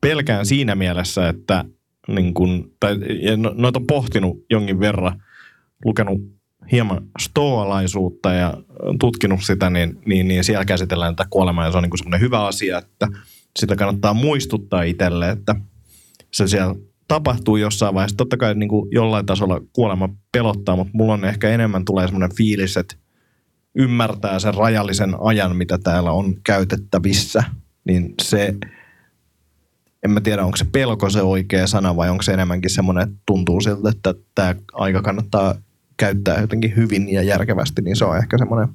Pelkään 0.00 0.46
siinä 0.46 0.74
mielessä, 0.74 1.28
että 1.28 1.64
niin 2.08 2.34
kun, 2.34 2.72
tai, 2.80 2.96
no- 3.36 3.54
noita 3.56 3.78
on 3.78 3.86
pohtinut 3.86 4.44
jonkin 4.50 4.80
verran, 4.80 5.22
lukenut 5.84 6.20
hieman 6.72 7.06
stoalaisuutta 7.20 8.32
ja 8.32 8.54
tutkinut 9.00 9.42
sitä, 9.42 9.70
niin, 9.70 10.02
niin, 10.06 10.28
niin 10.28 10.44
siellä 10.44 10.64
käsitellään 10.64 11.16
tätä 11.16 11.28
kuolemaa 11.30 11.64
ja 11.64 11.70
se 11.70 11.76
on 11.76 11.82
niin 11.82 11.98
semmoinen 11.98 12.20
hyvä 12.20 12.46
asia, 12.46 12.78
että 12.78 13.08
sitä 13.58 13.76
kannattaa 13.76 14.14
muistuttaa 14.14 14.82
itselle, 14.82 15.30
että 15.30 15.54
se 16.32 16.48
siellä 16.48 16.74
tapahtuu 17.10 17.56
jossain 17.56 17.94
vaiheessa. 17.94 18.16
Totta 18.16 18.36
kai 18.36 18.54
niin 18.54 18.68
kuin 18.68 18.88
jollain 18.92 19.26
tasolla 19.26 19.60
kuolema 19.72 20.08
pelottaa, 20.32 20.76
mutta 20.76 20.90
mulla 20.94 21.12
on 21.12 21.24
ehkä 21.24 21.48
enemmän 21.48 21.84
tulee 21.84 22.06
semmoinen 22.06 22.36
fiilis, 22.36 22.76
että 22.76 22.94
ymmärtää 23.74 24.38
sen 24.38 24.54
rajallisen 24.54 25.14
ajan, 25.20 25.56
mitä 25.56 25.78
täällä 25.78 26.12
on 26.12 26.34
käytettävissä, 26.44 27.44
niin 27.84 28.14
se, 28.22 28.54
en 30.02 30.10
mä 30.10 30.20
tiedä, 30.20 30.44
onko 30.44 30.56
se 30.56 30.66
pelko 30.72 31.10
se 31.10 31.22
oikea 31.22 31.66
sana 31.66 31.96
vai 31.96 32.10
onko 32.10 32.22
se 32.22 32.32
enemmänkin 32.32 32.70
semmoinen, 32.70 33.02
että 33.02 33.16
tuntuu 33.26 33.60
siltä, 33.60 33.88
että 33.88 34.14
tämä 34.34 34.54
aika 34.72 35.02
kannattaa 35.02 35.54
käyttää 35.96 36.40
jotenkin 36.40 36.76
hyvin 36.76 37.12
ja 37.12 37.22
järkevästi, 37.22 37.82
niin 37.82 37.96
se 37.96 38.04
on 38.04 38.16
ehkä 38.16 38.38
semmoinen 38.38 38.68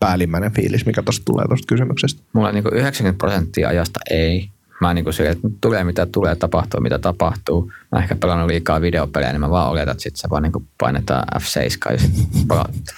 päällimmäinen 0.00 0.52
fiilis, 0.52 0.86
mikä 0.86 1.02
tuosta 1.02 1.24
tulee 1.24 1.46
tuosta 1.48 1.66
kysymyksestä. 1.66 2.22
Mulla 2.32 2.52
niin 2.52 2.64
90 2.72 3.18
prosenttia 3.18 3.68
ajasta 3.68 4.00
ei. 4.10 4.50
Mä 4.80 4.94
niin 4.94 5.04
kuin 5.04 5.14
sille, 5.14 5.30
että 5.30 5.48
tulee 5.60 5.84
mitä 5.84 6.06
tulee, 6.06 6.34
tapahtuu 6.36 6.80
mitä 6.80 6.98
tapahtuu. 6.98 7.72
Mä 7.92 7.98
ehkä 7.98 8.16
pelannut 8.16 8.48
liikaa 8.48 8.80
videopelejä, 8.80 9.32
niin 9.32 9.40
mä 9.40 9.50
vaan 9.50 9.70
oletan, 9.70 9.92
että 9.92 10.02
sit 10.02 10.16
se 10.16 10.30
vaan 10.30 10.42
niin 10.42 10.52
kuin 10.52 10.68
painetaan 10.80 11.24
F7 11.42 11.92
ja 11.92 11.98
sit 11.98 12.12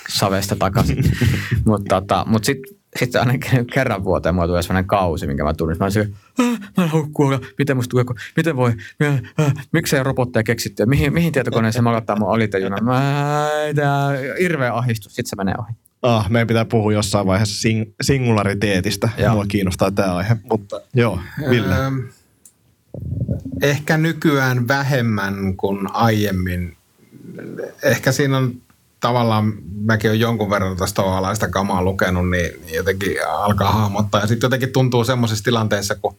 savesta 0.19 0.57
takaisin. 0.57 1.05
Mutta 1.67 2.01
tota, 2.01 2.25
mut 2.29 2.45
sitten 2.45 2.83
sitten 2.99 3.21
ainakin 3.21 3.67
kerran 3.67 4.05
vuoteen 4.05 4.35
mulla 4.35 4.47
tulee 4.47 4.63
sellainen 4.63 4.89
kausi, 4.89 5.27
minkä 5.27 5.45
mä 5.45 5.55
tunnen. 5.55 5.77
Mä 5.81 5.87
"Ah, 5.87 6.61
mä 6.77 6.85
en 6.85 6.91
halua 6.91 7.09
kuolla. 7.13 7.41
Miten 7.59 7.77
musta 7.77 7.91
tulee, 7.91 8.05
miten 8.37 8.57
voi, 8.57 8.73
miksei 9.73 10.03
robotteja 10.03 10.43
keksitty? 10.43 10.87
Mihin, 10.87 11.13
mihin 11.13 11.33
tietokoneeseen 11.33 11.85
mä 11.85 11.93
laittaa 11.93 12.17
mun 12.19 12.31
alitajunnan? 12.35 12.85
Mä, 12.85 13.01
tää 13.75 14.09
hirveä 14.41 14.75
ahdistus. 14.75 15.15
Sitten 15.15 15.31
se 15.31 15.37
menee 15.37 15.55
ohi. 15.59 15.73
Ah, 16.03 16.31
meidän 16.31 16.49
pitää 16.49 16.65
puhua 16.65 16.93
jossain 16.93 17.27
vaiheessa 17.27 17.69
sing- 17.69 17.95
singulariteetista. 18.03 19.09
Joo. 19.19 19.35
Mua 19.35 19.45
kiinnostaa 19.49 19.91
tämä 19.91 20.15
aihe, 20.15 20.37
mutta 20.51 20.81
joo, 20.95 21.19
Ville. 21.51 21.75
Öö, 21.75 21.91
ehkä 23.63 23.97
nykyään 23.97 24.69
vähemmän 24.69 25.57
kuin 25.57 25.95
aiemmin. 25.95 26.77
Ehkä 27.83 28.13
siinä 28.13 28.37
on 28.37 28.55
tavallaan, 29.01 29.53
mäkin 29.85 30.11
olen 30.11 30.21
jonkun 30.21 30.51
verran 30.51 30.77
tästä 30.77 31.03
alaista 31.03 31.49
kamaa 31.49 31.83
lukenut, 31.83 32.31
niin 32.31 32.53
niin 32.65 32.75
jotenkin 32.75 33.17
alkaa 33.29 33.73
hahmottaa. 33.73 34.21
Ja 34.21 34.27
sitten 34.27 34.47
jotenkin 34.47 34.73
tuntuu 34.73 35.05
semmoisessa 35.05 35.45
tilanteessa, 35.45 35.95
kun 35.95 36.17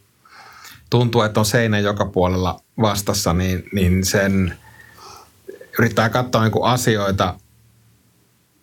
tuntuu, 0.90 1.22
että 1.22 1.40
on 1.40 1.46
seinä 1.46 1.78
joka 1.78 2.04
puolella 2.06 2.60
vastassa, 2.80 3.32
niin, 3.32 3.64
niin 3.72 4.04
sen 4.04 4.58
yrittää 5.78 6.08
katsoa 6.08 6.42
niin 6.42 6.52
asioita 6.62 7.34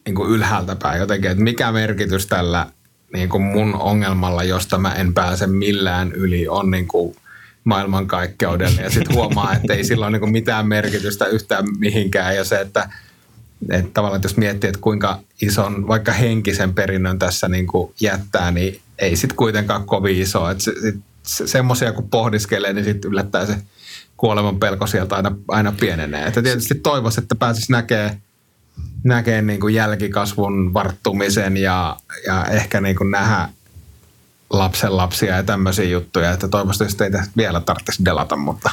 niin 0.06 0.16
kuin 0.16 0.32
ylhäältä 0.32 0.76
päin 0.76 1.00
jotenkin, 1.00 1.32
että 1.32 1.44
mikä 1.44 1.72
merkitys 1.72 2.28
tällä 2.28 2.68
niin 3.14 3.30
kuin 3.30 3.44
mun 3.44 3.76
ongelmalla, 3.76 4.44
josta 4.44 4.78
mä 4.78 4.94
en 4.94 5.14
pääse 5.14 5.48
millään 5.48 6.12
yli, 6.12 6.48
on 6.48 6.72
niin 6.72 6.88
kuin 6.88 7.16
maailmankaikkeudelle. 7.64 8.82
Ja 8.82 8.90
sitten 8.90 9.16
huomaa, 9.16 9.54
että 9.56 9.74
ei 9.74 9.84
sillä 9.84 10.06
ole 10.06 10.12
niin 10.12 10.20
kuin 10.20 10.32
mitään 10.32 10.68
merkitystä 10.68 11.26
yhtään 11.26 11.66
mihinkään. 11.80 12.36
Ja 12.36 12.44
se, 12.44 12.62
että, 12.62 12.90
että 13.70 13.92
tavallaan 13.94 14.18
että 14.18 14.26
jos 14.26 14.38
miettii, 14.38 14.68
että 14.68 14.82
kuinka 14.82 15.20
ison 15.42 15.88
vaikka 15.88 16.12
henkisen 16.12 16.74
perinnön 16.74 17.20
tässä 17.20 17.48
niin 17.48 17.68
kuin 17.68 17.94
jättää, 18.00 18.52
niin 18.52 18.82
ei 19.00 19.16
sitten 19.16 19.38
kuitenkaan 19.38 19.86
kovin 19.86 20.22
iso. 20.22 20.50
Että 20.50 20.64
se, 20.64 20.72
se, 21.24 21.48
semmoisia 21.48 21.92
kun 21.92 22.10
pohdiskelee, 22.10 22.74
niin 22.74 22.86
sitten 22.86 23.12
yllättää 23.12 23.46
se 23.46 23.56
kuoleman 24.18 24.60
pelko 24.60 24.88
sieltä 24.88 25.16
aina, 25.16 25.36
aina 25.48 25.74
pienenee. 25.80 26.28
Että 26.28 26.42
tietysti 26.42 26.76
toivoisi, 26.76 27.22
että 27.22 27.36
pääsisi 27.36 27.72
näkemään 27.72 28.22
näkee 29.04 29.42
niin 29.42 29.60
kuin 29.60 29.76
jälkikasvun 29.76 30.74
varttumisen 30.74 31.58
ja, 31.58 31.98
ja 32.28 32.46
ehkä 32.46 32.82
niin 32.82 32.96
kuin 32.96 33.12
nähdä 33.12 33.50
lapsen 34.50 34.98
lapsia 34.98 35.36
ja 35.36 35.44
tämmöisiä 35.44 35.86
juttuja, 35.86 36.32
että 36.32 36.48
toivottavasti 36.48 37.04
ei 37.04 37.12
vielä 37.38 37.60
tarvitsisi 37.60 38.06
delata, 38.06 38.36
mutta, 38.36 38.70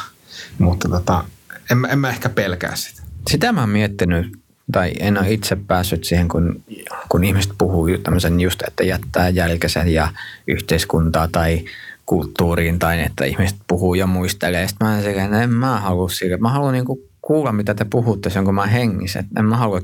mutta 0.58 0.88
tota, 0.88 1.24
en, 1.70 1.86
en 1.90 1.98
mä 1.98 2.10
ehkä 2.10 2.28
pelkää 2.28 2.76
sitä. 2.76 3.02
Sitä 3.30 3.52
mä 3.52 3.60
oon 3.60 3.68
miettinyt, 3.68 4.38
tai 4.72 4.92
en 4.98 5.18
ole 5.18 5.32
itse 5.32 5.56
päässyt 5.56 6.04
siihen, 6.04 6.28
kun, 6.28 6.62
kun 7.08 7.24
ihmiset 7.24 7.52
puhuu 7.58 7.88
tämmöisen 8.02 8.40
just, 8.40 8.62
että 8.62 8.84
jättää 8.84 9.28
jälkisen 9.28 9.88
ja 9.88 10.12
yhteiskuntaa 10.46 11.28
tai 11.28 11.64
kulttuuriin, 12.06 12.78
tai 12.78 13.02
että 13.02 13.24
ihmiset 13.24 13.58
puhuu 13.68 13.94
ja 13.94 14.06
muistelee. 14.06 14.68
Sitten 14.68 14.88
mä 14.88 14.98
en, 15.00 15.34
en 15.34 15.50
mä 15.50 15.80
halua 15.80 16.08
sille. 16.08 16.36
Mä 16.36 16.50
haluan 16.50 16.72
niinku 16.72 17.07
kuulla, 17.28 17.52
mitä 17.52 17.74
te 17.74 17.86
puhutte 17.90 18.30
sen, 18.30 18.44
kun 18.44 18.54
mä 18.54 18.66
hengissä. 18.66 19.24
En 19.38 19.44
mä 19.44 19.56
halua 19.56 19.80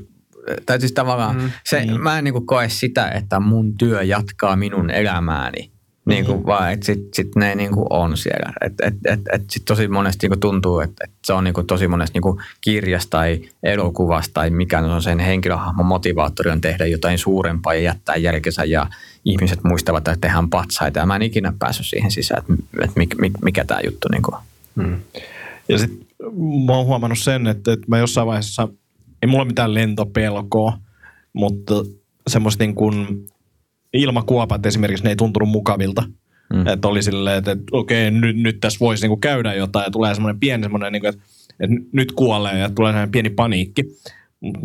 tai 0.65 0.79
siis 0.79 0.91
tavallaan 0.91 1.35
mm, 1.35 1.51
se, 1.63 1.85
niin. 1.85 2.01
mä 2.01 2.17
en 2.17 2.23
niin 2.23 2.33
kuin 2.33 2.45
koe 2.45 2.69
sitä, 2.69 3.09
että 3.09 3.39
mun 3.39 3.77
työ 3.77 4.03
jatkaa 4.03 4.55
minun 4.55 4.89
elämääni. 4.89 5.71
Niin 6.05 6.25
kuin, 6.25 6.39
mm. 6.39 6.45
vaan 6.45 6.71
että 6.71 6.85
sitten 6.85 7.09
sit 7.13 7.35
ne 7.35 7.55
niin 7.55 7.71
kuin 7.71 7.87
on 7.89 8.17
siellä. 8.17 8.53
Että 8.61 8.87
et, 8.87 8.93
et, 9.05 9.19
et 9.31 9.41
sit 9.51 9.65
tosi 9.65 9.87
monesti 9.87 10.25
niin 10.25 10.29
kuin 10.29 10.39
tuntuu, 10.39 10.79
että, 10.79 11.03
että 11.03 11.17
se 11.25 11.33
on 11.33 11.43
niin 11.43 11.53
kuin 11.53 11.67
tosi 11.67 11.87
monesti 11.87 12.13
niin 12.13 12.21
kuin 12.21 12.39
kirjasta 12.61 13.09
tai 13.09 13.41
elokuvasta 13.63 14.33
tai 14.33 14.49
mikä 14.49 14.79
on 14.79 15.01
sen 15.01 15.19
henkilöhahmon 15.19 15.85
motivaattori 15.85 16.51
on 16.51 16.61
tehdä 16.61 16.85
jotain 16.85 17.17
suurempaa 17.17 17.73
ja 17.73 17.81
jättää 17.81 18.15
jälkensä 18.15 18.63
ja 18.63 18.87
ihmiset 19.25 19.63
muistavat, 19.63 20.07
että 20.07 20.21
tehdään 20.21 20.49
patsaita. 20.49 20.99
Ja 20.99 21.05
mä 21.05 21.15
en 21.15 21.21
ikinä 21.21 21.53
päässyt 21.59 21.85
siihen 21.85 22.11
sisään, 22.11 22.41
että, 22.41 22.63
että 22.83 22.99
mikä, 22.99 23.15
mikä 23.43 23.65
tämä 23.65 23.79
juttu 23.83 24.07
niin 24.11 24.21
kuin. 24.21 24.35
Mm. 24.75 24.99
Ja 25.69 25.77
sitten 25.77 26.05
mä 26.65 26.73
oon 26.73 26.85
huomannut 26.85 27.19
sen, 27.19 27.47
että, 27.47 27.73
että 27.73 27.85
mä 27.87 27.97
jossain 27.97 28.27
vaiheessa– 28.27 28.67
ei 29.25 29.27
mulla 29.27 29.45
mitään 29.45 29.73
lentopelkoa, 29.73 30.77
mutta 31.33 31.73
semmoista 32.27 32.63
niin 32.63 32.75
kuin 32.75 33.25
ilmakuopat 33.93 34.65
esimerkiksi, 34.65 35.03
ne 35.03 35.09
ei 35.09 35.15
tuntunut 35.15 35.49
mukavilta. 35.49 36.03
Mm. 36.53 36.67
Että 36.67 36.87
oli 36.87 37.03
silleen, 37.03 37.37
että, 37.37 37.51
että 37.51 37.63
okei, 37.71 38.11
nyt, 38.11 38.37
nyt 38.37 38.59
tässä 38.59 38.79
voisi 38.79 39.03
niin 39.03 39.09
kuin 39.09 39.21
käydä 39.21 39.53
jotain 39.53 39.83
ja 39.83 39.91
tulee 39.91 40.13
semmoinen 40.13 40.39
pieni 40.39 40.63
semmoinen, 40.63 40.93
niin 40.93 41.01
kuin, 41.01 41.09
että, 41.09 41.21
että 41.59 41.75
nyt 41.91 42.11
kuolee 42.11 42.59
ja 42.59 42.69
tulee 42.69 42.91
semmoinen 42.91 43.11
pieni 43.11 43.29
paniikki. 43.29 43.83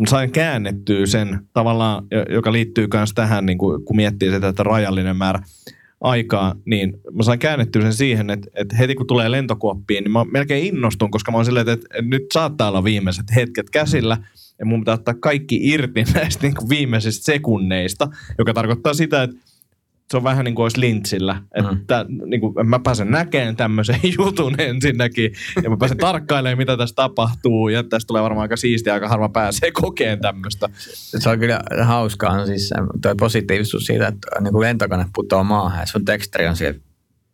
Sain 0.09 0.31
käännettyä 0.31 1.05
sen 1.05 1.39
tavallaan, 1.53 2.03
joka 2.29 2.51
liittyy 2.51 2.87
myös 2.93 3.13
tähän, 3.13 3.45
niin 3.45 3.57
kuin, 3.57 3.85
kun 3.85 3.95
miettii 3.95 4.31
sitä, 4.31 4.47
että 4.47 4.63
rajallinen 4.63 5.17
määrä 5.17 5.39
aikaa, 6.01 6.55
niin 6.65 6.93
mä 7.13 7.23
sain 7.23 7.39
käännettyä 7.39 7.81
sen 7.81 7.93
siihen, 7.93 8.29
että, 8.29 8.47
että 8.55 8.75
heti 8.75 8.95
kun 8.95 9.07
tulee 9.07 9.31
lentokuoppiin, 9.31 10.03
niin 10.03 10.11
mä 10.11 10.23
melkein 10.23 10.65
innostun, 10.65 11.11
koska 11.11 11.31
mä 11.31 11.37
oon 11.37 11.45
silleen, 11.45 11.69
että, 11.69 11.87
että 11.93 12.09
nyt 12.09 12.23
saattaa 12.33 12.67
olla 12.67 12.83
viimeiset 12.83 13.25
hetket 13.35 13.69
käsillä– 13.69 14.17
ja 14.61 14.65
mun 14.65 14.81
pitää 14.81 14.93
ottaa 14.93 15.13
kaikki 15.13 15.59
irti 15.69 16.03
näistä 16.13 16.47
niin 16.47 16.55
kuin 16.55 16.69
viimeisistä 16.69 17.25
sekunneista, 17.25 18.07
joka 18.37 18.53
tarkoittaa 18.53 18.93
sitä, 18.93 19.23
että 19.23 19.35
se 20.11 20.17
on 20.17 20.23
vähän 20.23 20.45
niin 20.45 20.55
kuin 20.55 20.63
olisi 20.63 20.79
lintsillä. 20.79 21.41
Että 21.55 22.05
mm. 22.09 22.29
niin 22.29 22.41
kuin, 22.41 22.69
mä 22.69 22.79
pääsen 22.79 23.11
näkemään 23.11 23.55
tämmöisen 23.55 23.99
jutun 24.19 24.55
ensinnäkin 24.57 25.33
ja 25.63 25.69
mä 25.69 25.77
pääsen 25.77 25.97
tarkkailemaan, 25.97 26.57
mitä 26.57 26.77
tässä 26.77 26.95
tapahtuu 26.95 27.69
ja 27.69 27.83
tästä 27.83 28.07
tulee 28.07 28.23
varmaan 28.23 28.41
aika 28.41 28.57
siistiä, 28.57 28.93
aika 28.93 29.09
harva 29.09 29.29
pääsee 29.29 29.71
kokeen 29.81 30.19
tämmöistä. 30.19 30.69
Se 31.19 31.29
on 31.29 31.39
kyllä 31.39 31.59
hauskaa, 31.81 32.45
siis 32.45 32.73
tuo 33.01 33.15
positiivisuus 33.19 33.85
siitä, 33.85 34.07
että 34.07 34.41
niin 34.41 34.51
kuin 34.51 34.61
lentokone 34.61 35.05
putoaa 35.15 35.43
maahan 35.43 35.79
ja 35.79 35.85
sun 35.85 36.05
teksteri 36.05 36.47
on 36.47 36.55
siellä 36.55 36.79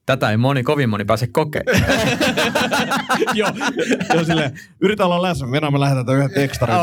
Tätä 0.05 0.31
ei 0.31 0.37
moni, 0.37 0.63
kovin 0.63 0.89
moni 0.89 1.05
pääse 1.05 1.27
kokeilemaan. 1.27 2.07
joo, 3.33 3.49
joo 4.13 4.23
silleen, 4.23 4.59
yritä 4.81 5.05
olla 5.05 5.21
läsnä, 5.21 5.47
mennään 5.47 5.73
me 5.73 5.79
lähdetään 5.79 6.17
yhden 6.17 6.33
tekstarin. 6.33 6.75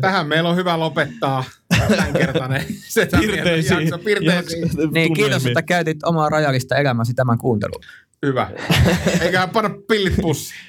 Tähän 0.00 0.26
meillä 0.26 0.48
on 0.48 0.56
hyvä 0.56 0.78
lopettaa 0.78 1.44
tämänkertainen 1.88 2.64
Pirteisiin. 3.20 3.80
jakso. 3.80 3.98
Pirteisiin. 3.98 4.68
Niin, 4.92 5.14
kiitos, 5.14 5.46
että 5.46 5.62
käytit 5.62 6.02
omaa 6.04 6.28
rajallista 6.28 6.76
elämäsi 6.76 7.14
tämän 7.14 7.38
kuunteluun. 7.38 7.82
Hyvä. 8.26 8.50
Eiköhän 9.20 9.50
panna 9.50 9.70
pillit 9.88 10.14
pussiin. 10.22 10.60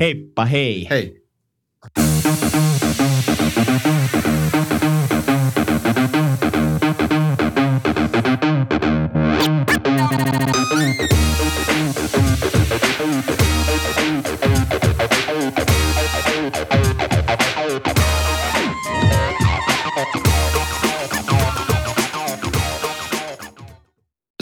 Heippa 0.00 0.44
hei. 0.44 0.86
Hei. 0.90 1.24